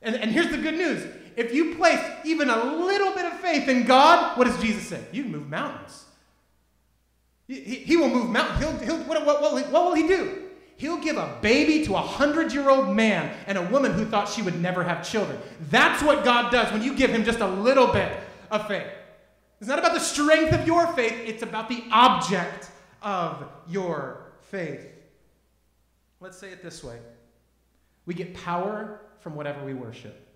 And, 0.00 0.14
and 0.14 0.30
here's 0.30 0.50
the 0.50 0.58
good 0.58 0.74
news 0.74 1.04
if 1.36 1.54
you 1.54 1.74
place 1.74 2.00
even 2.24 2.50
a 2.50 2.64
little 2.64 3.12
bit 3.14 3.24
of 3.24 3.34
faith 3.40 3.68
in 3.68 3.84
God, 3.84 4.36
what 4.36 4.46
does 4.46 4.60
Jesus 4.60 4.86
say? 4.86 5.04
You 5.12 5.24
move 5.24 5.48
mountains. 5.48 6.04
He, 7.46 7.60
he 7.60 7.96
will 7.96 8.08
move 8.08 8.30
mountains. 8.30 8.60
He'll, 8.60 8.96
he'll, 8.96 9.04
what, 9.04 9.24
what, 9.24 9.40
what, 9.40 9.70
what 9.70 9.84
will 9.84 9.94
he 9.94 10.06
do? 10.06 10.42
He'll 10.76 10.98
give 10.98 11.16
a 11.16 11.38
baby 11.40 11.84
to 11.86 11.94
a 11.94 12.00
hundred 12.00 12.52
year 12.52 12.68
old 12.68 12.94
man 12.94 13.36
and 13.46 13.56
a 13.56 13.62
woman 13.62 13.92
who 13.92 14.04
thought 14.04 14.28
she 14.28 14.42
would 14.42 14.60
never 14.60 14.82
have 14.82 15.08
children. 15.08 15.38
That's 15.70 16.02
what 16.02 16.24
God 16.24 16.50
does 16.50 16.72
when 16.72 16.82
you 16.82 16.96
give 16.96 17.10
him 17.10 17.24
just 17.24 17.40
a 17.40 17.46
little 17.46 17.86
bit 17.86 18.12
of 18.50 18.66
faith. 18.66 18.86
It's 19.60 19.68
not 19.68 19.78
about 19.78 19.94
the 19.94 20.00
strength 20.00 20.52
of 20.52 20.66
your 20.66 20.88
faith, 20.88 21.14
it's 21.24 21.42
about 21.42 21.68
the 21.68 21.84
object 21.92 22.70
of 23.00 23.44
your 23.68 24.32
faith. 24.50 24.88
Let's 26.20 26.36
say 26.36 26.50
it 26.50 26.62
this 26.62 26.82
way 26.82 26.98
we 28.06 28.14
get 28.14 28.34
power 28.34 29.00
from 29.20 29.36
whatever 29.36 29.64
we 29.64 29.74
worship. 29.74 30.26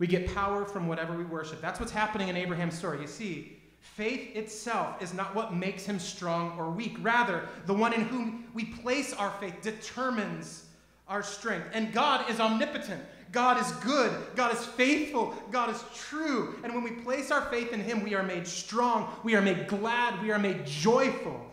We 0.00 0.08
get 0.08 0.34
power 0.34 0.64
from 0.64 0.88
whatever 0.88 1.16
we 1.16 1.24
worship. 1.24 1.60
That's 1.60 1.78
what's 1.78 1.92
happening 1.92 2.26
in 2.26 2.36
Abraham's 2.36 2.76
story. 2.76 3.00
You 3.00 3.06
see, 3.06 3.60
Faith 3.80 4.36
itself 4.36 5.02
is 5.02 5.14
not 5.14 5.34
what 5.34 5.54
makes 5.54 5.84
him 5.84 5.98
strong 5.98 6.56
or 6.58 6.70
weak. 6.70 6.96
Rather, 7.00 7.48
the 7.66 7.74
one 7.74 7.92
in 7.92 8.02
whom 8.02 8.46
we 8.52 8.64
place 8.66 9.12
our 9.14 9.30
faith 9.40 9.60
determines 9.62 10.66
our 11.08 11.22
strength. 11.22 11.66
And 11.72 11.92
God 11.92 12.30
is 12.30 12.40
omnipotent. 12.40 13.02
God 13.32 13.60
is 13.60 13.70
good. 13.84 14.12
God 14.36 14.52
is 14.54 14.64
faithful. 14.64 15.34
God 15.50 15.70
is 15.70 15.82
true. 15.94 16.56
And 16.62 16.74
when 16.74 16.84
we 16.84 16.90
place 16.90 17.30
our 17.30 17.42
faith 17.46 17.72
in 17.72 17.80
Him, 17.80 18.02
we 18.02 18.14
are 18.14 18.22
made 18.22 18.46
strong. 18.46 19.12
We 19.24 19.34
are 19.34 19.40
made 19.40 19.66
glad. 19.66 20.22
We 20.22 20.30
are 20.30 20.38
made 20.38 20.66
joyful. 20.66 21.46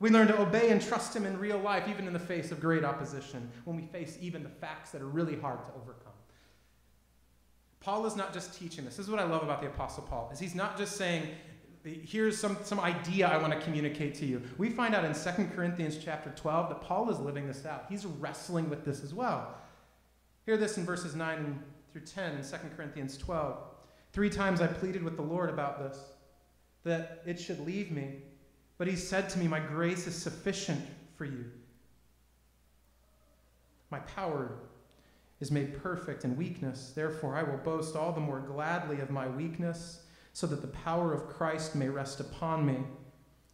We 0.00 0.10
learn 0.10 0.28
to 0.28 0.40
obey 0.40 0.70
and 0.70 0.80
trust 0.80 1.14
Him 1.14 1.26
in 1.26 1.38
real 1.38 1.58
life, 1.58 1.84
even 1.88 2.06
in 2.06 2.12
the 2.12 2.18
face 2.18 2.50
of 2.50 2.60
great 2.60 2.84
opposition, 2.84 3.50
when 3.64 3.76
we 3.76 3.82
face 3.86 4.18
even 4.20 4.42
the 4.42 4.48
facts 4.48 4.90
that 4.92 5.02
are 5.02 5.08
really 5.08 5.36
hard 5.36 5.64
to 5.64 5.70
overcome. 5.80 6.12
Paul 7.80 8.06
is 8.06 8.16
not 8.16 8.32
just 8.32 8.58
teaching 8.58 8.84
this. 8.84 8.96
This 8.96 9.06
is 9.06 9.10
what 9.10 9.20
I 9.20 9.24
love 9.24 9.42
about 9.42 9.60
the 9.60 9.68
Apostle 9.68 10.02
Paul, 10.04 10.30
is 10.32 10.38
he's 10.38 10.54
not 10.54 10.76
just 10.76 10.96
saying, 10.96 11.28
here's 11.84 12.38
some, 12.38 12.56
some 12.62 12.80
idea 12.80 13.28
I 13.28 13.36
want 13.38 13.52
to 13.52 13.60
communicate 13.60 14.14
to 14.16 14.26
you. 14.26 14.42
We 14.58 14.70
find 14.70 14.94
out 14.94 15.04
in 15.04 15.14
2 15.14 15.50
Corinthians 15.54 15.98
chapter 16.02 16.30
12 16.30 16.68
that 16.70 16.80
Paul 16.80 17.10
is 17.10 17.18
living 17.18 17.46
this 17.46 17.64
out. 17.64 17.86
He's 17.88 18.04
wrestling 18.04 18.68
with 18.68 18.84
this 18.84 19.04
as 19.04 19.14
well. 19.14 19.54
Hear 20.44 20.56
this 20.56 20.76
in 20.76 20.84
verses 20.84 21.14
9 21.14 21.62
through 21.92 22.02
10 22.02 22.36
in 22.36 22.42
2 22.42 22.56
Corinthians 22.76 23.16
12. 23.16 23.58
Three 24.12 24.30
times 24.30 24.60
I 24.60 24.66
pleaded 24.66 25.02
with 25.02 25.16
the 25.16 25.22
Lord 25.22 25.50
about 25.50 25.78
this, 25.78 25.98
that 26.84 27.22
it 27.26 27.38
should 27.38 27.60
leave 27.60 27.90
me. 27.90 28.22
But 28.78 28.86
he 28.86 28.96
said 28.96 29.28
to 29.30 29.38
me, 29.38 29.46
My 29.46 29.60
grace 29.60 30.06
is 30.06 30.14
sufficient 30.14 30.84
for 31.16 31.24
you. 31.24 31.44
My 33.90 33.98
power 34.00 34.52
is 35.40 35.50
made 35.50 35.80
perfect 35.82 36.24
in 36.24 36.36
weakness. 36.36 36.92
Therefore, 36.94 37.36
I 37.36 37.42
will 37.42 37.58
boast 37.58 37.96
all 37.96 38.12
the 38.12 38.20
more 38.20 38.40
gladly 38.40 39.00
of 39.00 39.10
my 39.10 39.28
weakness 39.28 40.02
so 40.32 40.46
that 40.46 40.62
the 40.62 40.68
power 40.68 41.12
of 41.12 41.28
Christ 41.28 41.74
may 41.74 41.88
rest 41.88 42.20
upon 42.20 42.66
me. 42.66 42.78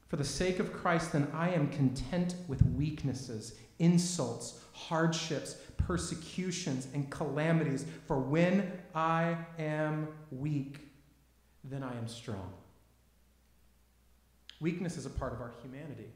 For 0.09 0.17
the 0.17 0.25
sake 0.25 0.59
of 0.59 0.73
Christ, 0.73 1.13
then, 1.13 1.29
I 1.33 1.51
am 1.51 1.69
content 1.69 2.37
with 2.47 2.63
weaknesses, 2.63 3.55
insults, 3.79 4.61
hardships, 4.73 5.57
persecutions, 5.77 6.89
and 6.95 7.11
calamities. 7.11 7.87
For 8.07 8.19
when 8.19 8.73
I 8.95 9.37
am 9.59 10.09
weak, 10.31 10.81
then 11.65 11.83
I 11.83 11.97
am 11.97 12.07
strong. 12.07 12.53
Weakness 14.61 14.97
is 14.97 15.07
a 15.07 15.11
part 15.11 15.33
of 15.33 15.41
our 15.41 15.53
humanity. 15.63 16.09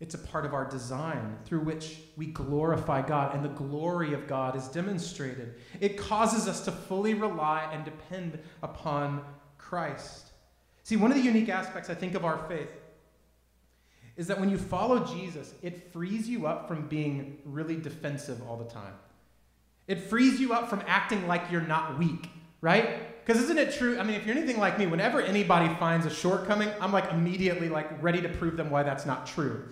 It's 0.00 0.14
a 0.14 0.18
part 0.18 0.46
of 0.46 0.54
our 0.54 0.64
design 0.64 1.38
through 1.44 1.60
which 1.60 1.98
we 2.16 2.26
glorify 2.26 3.02
God, 3.02 3.34
and 3.34 3.44
the 3.44 3.48
glory 3.48 4.14
of 4.14 4.28
God 4.28 4.54
is 4.54 4.68
demonstrated. 4.68 5.56
It 5.80 5.98
causes 5.98 6.46
us 6.46 6.64
to 6.66 6.72
fully 6.72 7.14
rely 7.14 7.68
and 7.72 7.84
depend 7.84 8.38
upon 8.62 9.24
Christ. 9.56 10.30
See, 10.84 10.96
one 10.96 11.10
of 11.10 11.16
the 11.16 11.22
unique 11.22 11.48
aspects, 11.48 11.90
I 11.90 11.94
think, 11.94 12.14
of 12.14 12.24
our 12.24 12.38
faith 12.48 12.70
is 14.16 14.28
that 14.28 14.38
when 14.38 14.50
you 14.50 14.58
follow 14.58 15.04
Jesus, 15.04 15.54
it 15.62 15.92
frees 15.92 16.28
you 16.28 16.46
up 16.46 16.68
from 16.68 16.88
being 16.88 17.38
really 17.44 17.76
defensive 17.76 18.40
all 18.48 18.56
the 18.56 18.64
time. 18.64 18.94
It 19.88 20.00
frees 20.00 20.40
you 20.40 20.52
up 20.52 20.68
from 20.68 20.82
acting 20.86 21.26
like 21.26 21.42
you're 21.50 21.60
not 21.60 21.98
weak, 21.98 22.28
right? 22.60 23.24
Because 23.24 23.42
isn't 23.42 23.58
it 23.58 23.74
true? 23.74 23.98
I 23.98 24.02
mean, 24.02 24.16
if 24.16 24.26
you're 24.26 24.36
anything 24.36 24.58
like 24.58 24.78
me, 24.78 24.86
whenever 24.86 25.20
anybody 25.20 25.72
finds 25.76 26.06
a 26.06 26.10
shortcoming, 26.10 26.68
I'm 26.80 26.92
like 26.92 27.10
immediately 27.10 27.68
like 27.68 28.02
ready 28.02 28.20
to 28.22 28.28
prove 28.28 28.56
them 28.56 28.70
why 28.70 28.82
that's 28.82 29.06
not 29.06 29.26
true. 29.26 29.68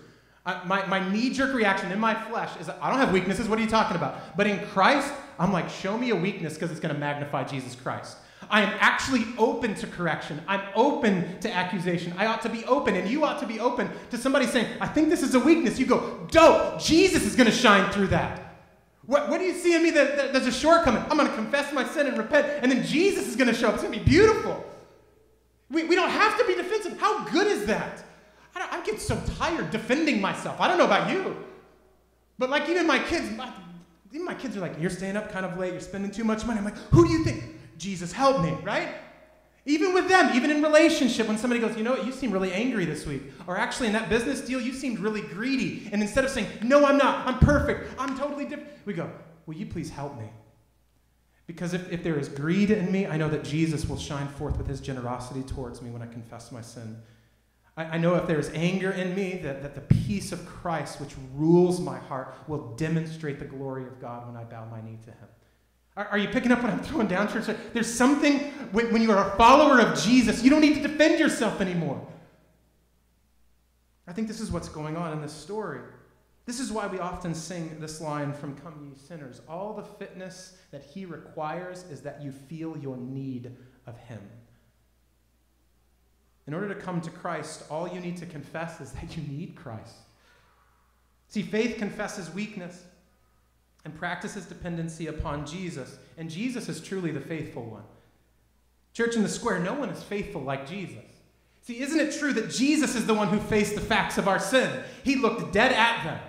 My 0.46 0.86
my 0.86 1.10
knee 1.10 1.30
jerk 1.30 1.54
reaction 1.54 1.90
in 1.90 1.98
my 1.98 2.14
flesh 2.14 2.50
is 2.60 2.68
I 2.68 2.90
don't 2.90 3.00
have 3.00 3.12
weaknesses. 3.12 3.48
What 3.48 3.58
are 3.58 3.62
you 3.62 3.68
talking 3.68 3.96
about? 3.96 4.36
But 4.36 4.46
in 4.46 4.64
Christ, 4.66 5.12
I'm 5.38 5.52
like, 5.52 5.68
show 5.68 5.98
me 5.98 6.10
a 6.10 6.16
weakness 6.16 6.54
because 6.54 6.70
it's 6.70 6.78
going 6.78 6.94
to 6.94 7.00
magnify 7.00 7.44
Jesus 7.44 7.74
Christ. 7.74 8.16
I 8.48 8.62
am 8.62 8.72
actually 8.78 9.24
open 9.38 9.74
to 9.74 9.86
correction. 9.88 10.40
I'm 10.46 10.62
open 10.76 11.40
to 11.40 11.52
accusation. 11.52 12.12
I 12.16 12.26
ought 12.26 12.42
to 12.42 12.48
be 12.48 12.64
open, 12.66 12.94
and 12.94 13.08
you 13.08 13.24
ought 13.24 13.40
to 13.40 13.46
be 13.46 13.58
open 13.58 13.90
to 14.10 14.18
somebody 14.18 14.46
saying, 14.46 14.68
I 14.80 14.86
think 14.86 15.08
this 15.08 15.22
is 15.22 15.34
a 15.34 15.40
weakness. 15.40 15.80
You 15.80 15.86
go, 15.86 16.26
dope, 16.30 16.80
Jesus 16.80 17.24
is 17.24 17.34
going 17.34 17.50
to 17.50 17.56
shine 17.56 17.90
through 17.92 18.08
that. 18.08 18.54
What, 19.06 19.28
what 19.28 19.38
do 19.38 19.44
you 19.46 19.54
see 19.54 19.74
in 19.74 19.82
me 19.82 19.90
that, 19.90 20.16
that 20.16 20.32
there's 20.32 20.46
a 20.46 20.52
shortcoming? 20.52 21.02
I'm 21.10 21.16
going 21.16 21.28
to 21.28 21.34
confess 21.34 21.72
my 21.72 21.84
sin 21.84 22.06
and 22.06 22.18
repent, 22.18 22.46
and 22.62 22.70
then 22.70 22.84
Jesus 22.84 23.26
is 23.26 23.36
going 23.36 23.48
to 23.48 23.54
show 23.54 23.68
up. 23.68 23.74
It's 23.74 23.82
going 23.82 23.94
to 23.94 24.04
be 24.04 24.10
beautiful. 24.10 24.64
We, 25.70 25.84
we 25.84 25.96
don't 25.96 26.10
have 26.10 26.38
to 26.38 26.44
be 26.44 26.54
defensive. 26.54 27.00
How 27.00 27.24
good 27.24 27.48
is 27.48 27.66
that? 27.66 28.04
I, 28.62 28.78
I 28.78 28.84
get 28.84 29.00
so 29.00 29.20
tired 29.38 29.70
defending 29.70 30.20
myself. 30.20 30.60
I 30.60 30.68
don't 30.68 30.78
know 30.78 30.84
about 30.84 31.10
you. 31.10 31.36
But 32.38 32.50
like 32.50 32.68
even 32.68 32.86
my 32.86 32.98
kids, 32.98 33.30
my, 33.36 33.52
even 34.12 34.24
my 34.24 34.34
kids 34.34 34.56
are 34.56 34.60
like, 34.60 34.80
you're 34.80 34.90
staying 34.90 35.16
up 35.16 35.30
kind 35.32 35.46
of 35.46 35.58
late, 35.58 35.72
you're 35.72 35.80
spending 35.80 36.10
too 36.10 36.24
much 36.24 36.44
money. 36.44 36.58
I'm 36.58 36.64
like, 36.64 36.76
who 36.90 37.06
do 37.06 37.12
you 37.12 37.24
think? 37.24 37.44
Jesus, 37.78 38.12
help 38.12 38.42
me, 38.42 38.56
right? 38.62 38.88
Even 39.68 39.92
with 39.94 40.08
them, 40.08 40.34
even 40.36 40.50
in 40.50 40.62
relationship, 40.62 41.26
when 41.26 41.36
somebody 41.36 41.60
goes, 41.60 41.76
you 41.76 41.82
know 41.82 41.90
what, 41.90 42.06
you 42.06 42.12
seem 42.12 42.30
really 42.30 42.52
angry 42.52 42.84
this 42.84 43.04
week. 43.04 43.22
Or 43.48 43.56
actually, 43.56 43.88
in 43.88 43.92
that 43.94 44.08
business 44.08 44.40
deal, 44.40 44.60
you 44.60 44.72
seemed 44.72 45.00
really 45.00 45.22
greedy. 45.22 45.88
And 45.92 46.00
instead 46.00 46.24
of 46.24 46.30
saying, 46.30 46.46
no, 46.62 46.84
I'm 46.86 46.96
not, 46.96 47.26
I'm 47.26 47.38
perfect, 47.40 47.90
I'm 47.98 48.16
totally 48.16 48.44
different, 48.44 48.70
we 48.84 48.94
go, 48.94 49.10
will 49.44 49.54
you 49.54 49.66
please 49.66 49.90
help 49.90 50.16
me? 50.18 50.30
Because 51.48 51.74
if, 51.74 51.92
if 51.92 52.04
there 52.04 52.18
is 52.18 52.28
greed 52.28 52.70
in 52.70 52.90
me, 52.92 53.06
I 53.06 53.16
know 53.16 53.28
that 53.28 53.42
Jesus 53.42 53.88
will 53.88 53.98
shine 53.98 54.28
forth 54.28 54.56
with 54.56 54.68
his 54.68 54.80
generosity 54.80 55.42
towards 55.42 55.82
me 55.82 55.90
when 55.90 56.02
I 56.02 56.06
confess 56.06 56.52
my 56.52 56.60
sin. 56.60 56.96
I, 57.78 57.98
know 57.98 58.14
if 58.14 58.26
there 58.26 58.38
is 58.38 58.50
anger 58.54 58.90
in 58.90 59.14
me, 59.14 59.38
that, 59.42 59.62
that 59.62 59.74
the 59.74 59.82
peace 59.82 60.32
of 60.32 60.46
Christ, 60.46 60.98
which 60.98 61.14
rules 61.34 61.78
my 61.78 61.98
heart, 61.98 62.34
will 62.48 62.74
demonstrate 62.76 63.38
the 63.38 63.44
glory 63.44 63.86
of 63.86 64.00
God 64.00 64.26
when 64.26 64.34
I 64.34 64.44
bow 64.44 64.66
my 64.70 64.80
knee 64.80 64.98
to 65.04 65.10
him. 65.10 65.28
Are, 65.94 66.06
are 66.06 66.18
you 66.18 66.28
picking 66.28 66.52
up 66.52 66.62
what 66.62 66.72
I'm 66.72 66.80
throwing 66.80 67.06
down, 67.06 67.30
church? 67.30 67.54
There's 67.74 67.92
something 67.92 68.38
when, 68.72 68.92
when 68.92 69.02
you 69.02 69.12
are 69.12 69.30
a 69.30 69.36
follower 69.36 69.80
of 69.80 70.02
Jesus, 70.02 70.42
you 70.42 70.48
don't 70.48 70.62
need 70.62 70.74
to 70.76 70.88
defend 70.88 71.20
yourself 71.20 71.60
anymore. 71.60 72.06
I 74.06 74.12
think 74.12 74.26
this 74.28 74.40
is 74.40 74.50
what's 74.50 74.70
going 74.70 74.96
on 74.96 75.12
in 75.12 75.20
this 75.20 75.32
story. 75.32 75.80
This 76.46 76.60
is 76.60 76.70
why 76.72 76.86
we 76.86 76.98
often 76.98 77.34
sing 77.34 77.76
this 77.80 78.00
line 78.00 78.32
from 78.32 78.56
Come 78.56 78.88
Ye 78.88 78.96
Sinners. 78.96 79.42
All 79.48 79.74
the 79.74 79.82
fitness 79.82 80.56
that 80.70 80.82
He 80.82 81.04
requires 81.04 81.84
is 81.90 82.00
that 82.02 82.22
you 82.22 82.32
feel 82.32 82.78
your 82.78 82.96
need 82.96 83.54
of 83.86 83.98
Him. 83.98 84.20
In 86.46 86.54
order 86.54 86.68
to 86.68 86.80
come 86.80 87.00
to 87.00 87.10
Christ, 87.10 87.64
all 87.70 87.88
you 87.88 88.00
need 88.00 88.16
to 88.18 88.26
confess 88.26 88.80
is 88.80 88.92
that 88.92 89.16
you 89.16 89.22
need 89.24 89.56
Christ. 89.56 89.94
See, 91.28 91.42
faith 91.42 91.78
confesses 91.78 92.32
weakness 92.32 92.84
and 93.84 93.94
practices 93.96 94.46
dependency 94.46 95.08
upon 95.08 95.46
Jesus, 95.46 95.98
and 96.16 96.30
Jesus 96.30 96.68
is 96.68 96.80
truly 96.80 97.10
the 97.10 97.20
faithful 97.20 97.64
one. 97.64 97.82
Church 98.92 99.16
in 99.16 99.22
the 99.22 99.28
square, 99.28 99.58
no 99.58 99.74
one 99.74 99.90
is 99.90 100.02
faithful 100.02 100.40
like 100.40 100.68
Jesus. 100.68 101.04
See, 101.62 101.80
isn't 101.80 101.98
it 101.98 102.16
true 102.16 102.32
that 102.32 102.50
Jesus 102.50 102.94
is 102.94 103.06
the 103.06 103.14
one 103.14 103.28
who 103.28 103.38
faced 103.38 103.74
the 103.74 103.80
facts 103.80 104.18
of 104.18 104.28
our 104.28 104.38
sin? 104.38 104.82
He 105.02 105.16
looked 105.16 105.52
dead 105.52 105.72
at 105.72 106.04
them. 106.04 106.20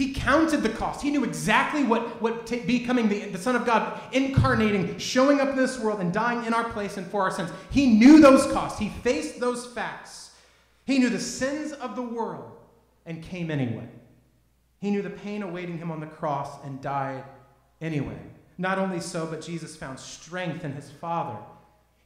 He 0.00 0.14
counted 0.14 0.62
the 0.62 0.70
cost. 0.70 1.02
He 1.02 1.10
knew 1.10 1.24
exactly 1.24 1.84
what, 1.84 2.22
what 2.22 2.46
t- 2.46 2.60
becoming 2.60 3.10
the, 3.10 3.26
the 3.26 3.36
Son 3.36 3.54
of 3.54 3.66
God, 3.66 4.00
incarnating, 4.12 4.96
showing 4.96 5.40
up 5.40 5.50
in 5.50 5.56
this 5.56 5.78
world, 5.78 6.00
and 6.00 6.10
dying 6.10 6.46
in 6.46 6.54
our 6.54 6.64
place 6.70 6.96
and 6.96 7.06
for 7.06 7.20
our 7.20 7.30
sins. 7.30 7.50
He 7.68 7.86
knew 7.86 8.18
those 8.18 8.50
costs. 8.50 8.78
He 8.78 8.88
faced 8.88 9.40
those 9.40 9.66
facts. 9.66 10.34
He 10.86 10.98
knew 10.98 11.10
the 11.10 11.20
sins 11.20 11.72
of 11.72 11.96
the 11.96 12.02
world 12.02 12.50
and 13.04 13.22
came 13.22 13.50
anyway. 13.50 13.86
He 14.80 14.90
knew 14.90 15.02
the 15.02 15.10
pain 15.10 15.42
awaiting 15.42 15.76
him 15.76 15.90
on 15.90 16.00
the 16.00 16.06
cross 16.06 16.64
and 16.64 16.80
died 16.80 17.24
anyway. 17.82 18.16
Not 18.56 18.78
only 18.78 19.00
so, 19.00 19.26
but 19.26 19.42
Jesus 19.42 19.76
found 19.76 20.00
strength 20.00 20.64
in 20.64 20.72
his 20.72 20.90
Father 20.90 21.36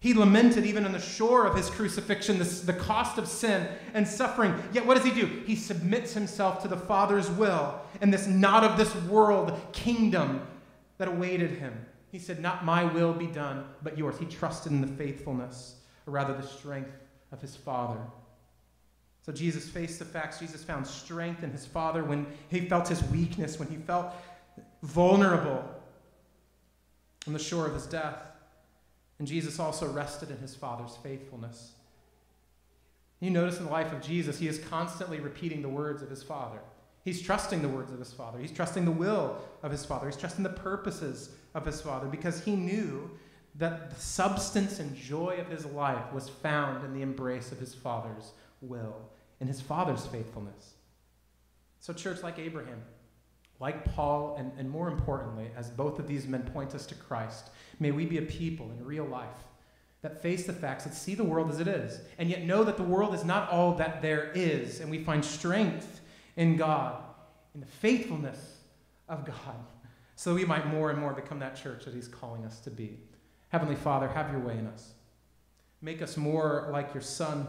he 0.04 0.12
lamented 0.12 0.66
even 0.66 0.84
on 0.84 0.92
the 0.92 1.00
shore 1.00 1.46
of 1.46 1.56
his 1.56 1.70
crucifixion 1.70 2.38
this, 2.38 2.60
the 2.60 2.74
cost 2.74 3.16
of 3.16 3.26
sin 3.26 3.66
and 3.94 4.06
suffering. 4.06 4.54
Yet 4.70 4.84
what 4.84 4.98
does 4.98 5.04
he 5.06 5.18
do? 5.18 5.24
He 5.46 5.56
submits 5.56 6.12
himself 6.12 6.60
to 6.60 6.68
the 6.68 6.76
Father's 6.76 7.30
will 7.30 7.80
and 8.02 8.12
this 8.12 8.26
not 8.26 8.64
of 8.64 8.76
this 8.76 8.94
world 9.06 9.58
kingdom 9.72 10.46
that 10.98 11.08
awaited 11.08 11.52
him. 11.52 11.86
He 12.12 12.18
said, 12.18 12.38
Not 12.38 12.66
my 12.66 12.84
will 12.84 13.14
be 13.14 13.28
done, 13.28 13.64
but 13.82 13.96
yours. 13.96 14.18
He 14.18 14.26
trusted 14.26 14.72
in 14.72 14.82
the 14.82 14.86
faithfulness, 14.86 15.76
or 16.06 16.12
rather 16.12 16.34
the 16.34 16.46
strength 16.46 16.92
of 17.32 17.40
his 17.40 17.56
Father. 17.56 18.00
So 19.22 19.32
Jesus 19.32 19.70
faced 19.70 20.00
the 20.00 20.04
facts. 20.04 20.38
Jesus 20.38 20.62
found 20.62 20.86
strength 20.86 21.42
in 21.42 21.50
his 21.50 21.64
Father 21.64 22.04
when 22.04 22.26
he 22.50 22.68
felt 22.68 22.88
his 22.88 23.02
weakness, 23.04 23.58
when 23.58 23.68
he 23.68 23.76
felt 23.76 24.12
vulnerable 24.82 25.64
on 27.26 27.32
the 27.32 27.38
shore 27.38 27.66
of 27.66 27.72
his 27.72 27.86
death. 27.86 28.18
And 29.18 29.28
Jesus 29.28 29.58
also 29.58 29.90
rested 29.90 30.30
in 30.30 30.38
his 30.38 30.54
Father's 30.54 30.96
faithfulness. 30.96 31.72
You 33.20 33.30
notice 33.30 33.58
in 33.58 33.66
the 33.66 33.70
life 33.70 33.92
of 33.92 34.02
Jesus, 34.02 34.38
he 34.38 34.48
is 34.48 34.58
constantly 34.58 35.20
repeating 35.20 35.62
the 35.62 35.68
words 35.68 36.02
of 36.02 36.10
his 36.10 36.22
Father. 36.22 36.58
He's 37.04 37.22
trusting 37.22 37.62
the 37.62 37.68
words 37.68 37.92
of 37.92 37.98
his 37.98 38.12
Father. 38.12 38.38
He's 38.38 38.50
trusting 38.50 38.84
the 38.84 38.90
will 38.90 39.38
of 39.62 39.70
his 39.70 39.84
Father. 39.84 40.06
He's 40.06 40.16
trusting 40.16 40.42
the 40.42 40.50
purposes 40.50 41.30
of 41.54 41.64
his 41.66 41.80
Father 41.80 42.06
because 42.06 42.42
he 42.42 42.56
knew 42.56 43.10
that 43.56 43.90
the 43.90 44.00
substance 44.00 44.80
and 44.80 44.96
joy 44.96 45.36
of 45.38 45.48
his 45.48 45.64
life 45.66 46.12
was 46.12 46.28
found 46.28 46.84
in 46.84 46.92
the 46.92 47.02
embrace 47.02 47.52
of 47.52 47.58
his 47.58 47.74
Father's 47.74 48.32
will, 48.60 48.96
in 49.40 49.46
his 49.46 49.60
Father's 49.60 50.06
faithfulness. 50.06 50.74
So, 51.78 51.92
church, 51.92 52.22
like 52.22 52.38
Abraham, 52.38 52.82
like 53.60 53.84
Paul, 53.94 54.36
and, 54.38 54.52
and 54.58 54.68
more 54.68 54.88
importantly, 54.88 55.50
as 55.56 55.70
both 55.70 55.98
of 55.98 56.08
these 56.08 56.26
men 56.26 56.42
point 56.42 56.74
us 56.74 56.86
to 56.86 56.94
Christ, 56.94 57.50
may 57.78 57.92
we 57.92 58.04
be 58.04 58.18
a 58.18 58.22
people 58.22 58.70
in 58.72 58.84
real 58.84 59.04
life 59.04 59.44
that 60.02 60.20
face 60.20 60.46
the 60.46 60.52
facts, 60.52 60.84
that 60.84 60.94
see 60.94 61.14
the 61.14 61.24
world 61.24 61.50
as 61.50 61.60
it 61.60 61.68
is, 61.68 62.00
and 62.18 62.28
yet 62.28 62.44
know 62.44 62.64
that 62.64 62.76
the 62.76 62.82
world 62.82 63.14
is 63.14 63.24
not 63.24 63.50
all 63.50 63.74
that 63.74 64.02
there 64.02 64.30
is, 64.34 64.80
and 64.80 64.90
we 64.90 65.02
find 65.02 65.24
strength 65.24 66.00
in 66.36 66.56
God, 66.56 67.02
in 67.54 67.60
the 67.60 67.66
faithfulness 67.66 68.58
of 69.08 69.24
God, 69.24 69.56
so 70.16 70.34
we 70.34 70.44
might 70.44 70.66
more 70.66 70.90
and 70.90 70.98
more 70.98 71.12
become 71.12 71.38
that 71.38 71.56
church 71.56 71.84
that 71.84 71.94
He's 71.94 72.08
calling 72.08 72.44
us 72.44 72.60
to 72.60 72.70
be. 72.70 72.98
Heavenly 73.48 73.76
Father, 73.76 74.08
have 74.08 74.30
your 74.30 74.40
way 74.40 74.58
in 74.58 74.66
us. 74.66 74.92
Make 75.80 76.02
us 76.02 76.16
more 76.16 76.68
like 76.72 76.92
your 76.92 77.02
Son. 77.02 77.46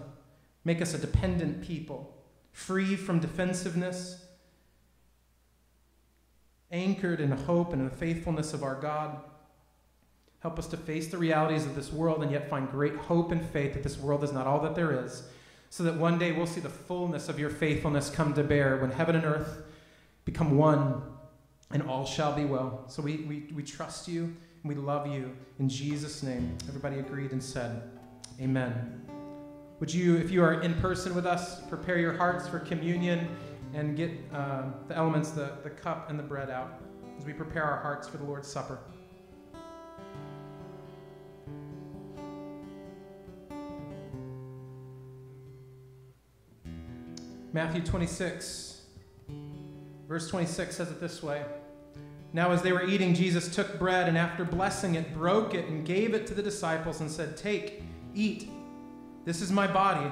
Make 0.64 0.82
us 0.82 0.94
a 0.94 0.98
dependent 0.98 1.62
people, 1.62 2.16
free 2.52 2.96
from 2.96 3.20
defensiveness 3.20 4.25
anchored 6.76 7.22
in 7.22 7.32
hope 7.32 7.72
and 7.72 7.82
in 7.82 7.90
the 7.90 7.96
faithfulness 7.96 8.54
of 8.54 8.62
our 8.62 8.76
God. 8.76 9.18
Help 10.42 10.60
us 10.60 10.68
to 10.68 10.78
face 10.78 11.08
the 11.08 11.18
realities 11.18 11.66
of 11.66 11.74
this 11.74 11.92
world 11.92 12.22
and 12.22 12.32
yet 12.32 12.50
find 12.50 12.70
great 12.70 12.96
hope 12.96 13.32
and 13.32 13.44
faith 13.50 13.74
that 13.74 13.82
this 13.84 13.98
world 13.98 14.24
is 14.24 14.34
not 14.34 14.46
all 14.46 14.60
that 14.60 14.76
there 14.76 15.04
is, 15.04 15.24
so 15.70 15.84
that 15.84 15.96
one 15.96 16.20
day 16.20 16.34
we'll 16.34 16.46
see 16.46 16.62
the 16.62 16.70
fullness 16.70 17.30
of 17.30 17.40
your 17.40 17.50
faithfulness 17.50 18.10
come 18.10 18.34
to 18.34 18.44
bear 18.44 18.78
when 18.78 18.92
heaven 18.92 19.16
and 19.16 19.26
earth 19.26 19.64
become 20.26 20.58
one 20.58 21.02
and 21.72 21.82
all 21.84 22.06
shall 22.06 22.34
be 22.34 22.46
well. 22.46 22.84
So 22.88 23.02
we, 23.02 23.18
we, 23.18 23.48
we 23.56 23.64
trust 23.64 24.08
you 24.08 24.24
and 24.24 24.36
we 24.64 24.76
love 24.76 25.08
you. 25.08 25.36
In 25.60 25.70
Jesus' 25.70 26.22
name, 26.22 26.58
everybody 26.68 27.00
agreed 27.00 27.32
and 27.32 27.42
said, 27.42 27.90
Amen. 28.40 29.02
Would 29.80 29.94
you, 29.94 30.18
if 30.18 30.30
you 30.30 30.44
are 30.44 30.62
in 30.62 30.74
person 30.76 31.16
with 31.16 31.26
us, 31.26 31.62
prepare 31.62 31.98
your 31.98 32.14
hearts 32.14 32.48
for 32.48 32.60
communion? 32.60 33.28
And 33.76 33.98
get 33.98 34.10
uh, 34.34 34.64
the 34.88 34.96
elements, 34.96 35.32
the, 35.32 35.52
the 35.64 35.70
cup 35.70 36.10
and 36.10 36.18
the 36.18 36.24
bread 36.24 36.50
out 36.50 36.82
as 37.20 37.26
we 37.26 37.34
prepare 37.34 37.64
our 37.64 37.82
hearts 37.82 38.08
for 38.08 38.16
the 38.16 38.24
Lord's 38.24 38.48
Supper. 38.48 38.80
Matthew 47.52 47.82
26, 47.82 48.82
verse 50.08 50.30
26 50.30 50.76
says 50.76 50.92
it 50.92 51.02
this 51.02 51.22
way 51.22 51.44
Now, 52.32 52.52
as 52.52 52.62
they 52.62 52.72
were 52.72 52.86
eating, 52.86 53.14
Jesus 53.14 53.54
took 53.54 53.78
bread 53.78 54.08
and 54.08 54.18
after 54.18 54.46
blessing 54.46 54.96
it, 54.96 55.14
broke 55.14 55.54
it 55.54 55.68
and 55.68 55.86
gave 55.86 56.14
it 56.14 56.26
to 56.28 56.34
the 56.34 56.44
disciples 56.44 57.02
and 57.02 57.12
said, 57.12 57.36
Take, 57.36 57.84
eat. 58.14 58.50
This 59.26 59.42
is 59.42 59.52
my 59.52 59.68
body 59.68 60.12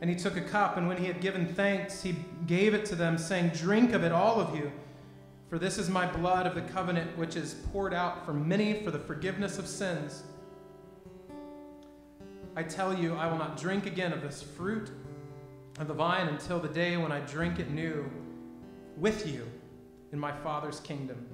and 0.00 0.08
he 0.08 0.16
took 0.16 0.36
a 0.36 0.40
cup, 0.40 0.76
and 0.76 0.88
when 0.88 0.96
he 0.96 1.06
had 1.06 1.20
given 1.20 1.46
thanks, 1.46 2.02
he 2.02 2.16
gave 2.46 2.72
it 2.72 2.86
to 2.86 2.94
them, 2.94 3.18
saying, 3.18 3.50
Drink 3.50 3.92
of 3.92 4.02
it, 4.02 4.12
all 4.12 4.40
of 4.40 4.56
you, 4.56 4.72
for 5.48 5.58
this 5.58 5.76
is 5.76 5.90
my 5.90 6.06
blood 6.06 6.46
of 6.46 6.54
the 6.54 6.62
covenant, 6.62 7.16
which 7.18 7.36
is 7.36 7.54
poured 7.72 7.92
out 7.92 8.24
for 8.24 8.32
many 8.32 8.82
for 8.82 8.90
the 8.90 8.98
forgiveness 8.98 9.58
of 9.58 9.66
sins. 9.66 10.22
I 12.56 12.62
tell 12.62 12.96
you, 12.96 13.14
I 13.14 13.26
will 13.26 13.38
not 13.38 13.58
drink 13.58 13.86
again 13.86 14.12
of 14.12 14.22
this 14.22 14.42
fruit 14.42 14.90
of 15.78 15.86
the 15.88 15.94
vine 15.94 16.28
until 16.28 16.58
the 16.58 16.68
day 16.68 16.96
when 16.96 17.12
I 17.12 17.20
drink 17.20 17.58
it 17.58 17.70
new 17.70 18.10
with 18.96 19.26
you 19.26 19.46
in 20.12 20.18
my 20.18 20.32
Father's 20.32 20.80
kingdom. 20.80 21.26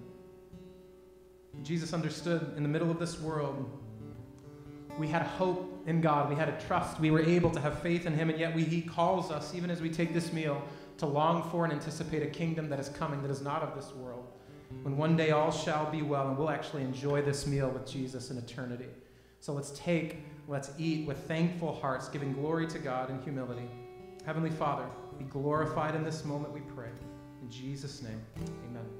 Jesus 1.62 1.92
understood 1.92 2.52
in 2.56 2.62
the 2.62 2.68
middle 2.68 2.90
of 2.90 2.98
this 2.98 3.18
world 3.20 3.70
we 4.98 5.08
had 5.08 5.22
hope 5.22 5.75
in 5.86 6.00
God. 6.00 6.28
We 6.28 6.34
had 6.34 6.48
a 6.48 6.60
trust. 6.66 7.00
We 7.00 7.10
were 7.10 7.20
able 7.20 7.50
to 7.50 7.60
have 7.60 7.80
faith 7.80 8.06
in 8.06 8.12
Him, 8.12 8.28
and 8.30 8.38
yet 8.38 8.54
we, 8.54 8.64
He 8.64 8.82
calls 8.82 9.30
us, 9.30 9.54
even 9.54 9.70
as 9.70 9.80
we 9.80 9.88
take 9.88 10.12
this 10.12 10.32
meal, 10.32 10.62
to 10.98 11.06
long 11.06 11.48
for 11.50 11.64
and 11.64 11.72
anticipate 11.72 12.22
a 12.22 12.26
kingdom 12.26 12.68
that 12.68 12.80
is 12.80 12.88
coming 12.88 13.22
that 13.22 13.30
is 13.30 13.42
not 13.42 13.62
of 13.62 13.74
this 13.74 13.92
world. 13.94 14.26
When 14.82 14.96
one 14.96 15.16
day 15.16 15.30
all 15.30 15.52
shall 15.52 15.90
be 15.90 16.02
well, 16.02 16.28
and 16.28 16.36
we'll 16.36 16.50
actually 16.50 16.82
enjoy 16.82 17.22
this 17.22 17.46
meal 17.46 17.68
with 17.68 17.86
Jesus 17.86 18.30
in 18.30 18.38
eternity. 18.38 18.88
So 19.40 19.52
let's 19.52 19.70
take, 19.70 20.24
let's 20.48 20.70
eat 20.78 21.06
with 21.06 21.18
thankful 21.28 21.74
hearts, 21.74 22.08
giving 22.08 22.32
glory 22.32 22.66
to 22.68 22.78
God 22.78 23.10
in 23.10 23.22
humility. 23.22 23.68
Heavenly 24.24 24.50
Father, 24.50 24.86
be 25.18 25.24
glorified 25.24 25.94
in 25.94 26.02
this 26.02 26.24
moment, 26.24 26.52
we 26.52 26.60
pray. 26.74 26.90
In 27.42 27.50
Jesus' 27.50 28.02
name, 28.02 28.20
amen. 28.68 28.95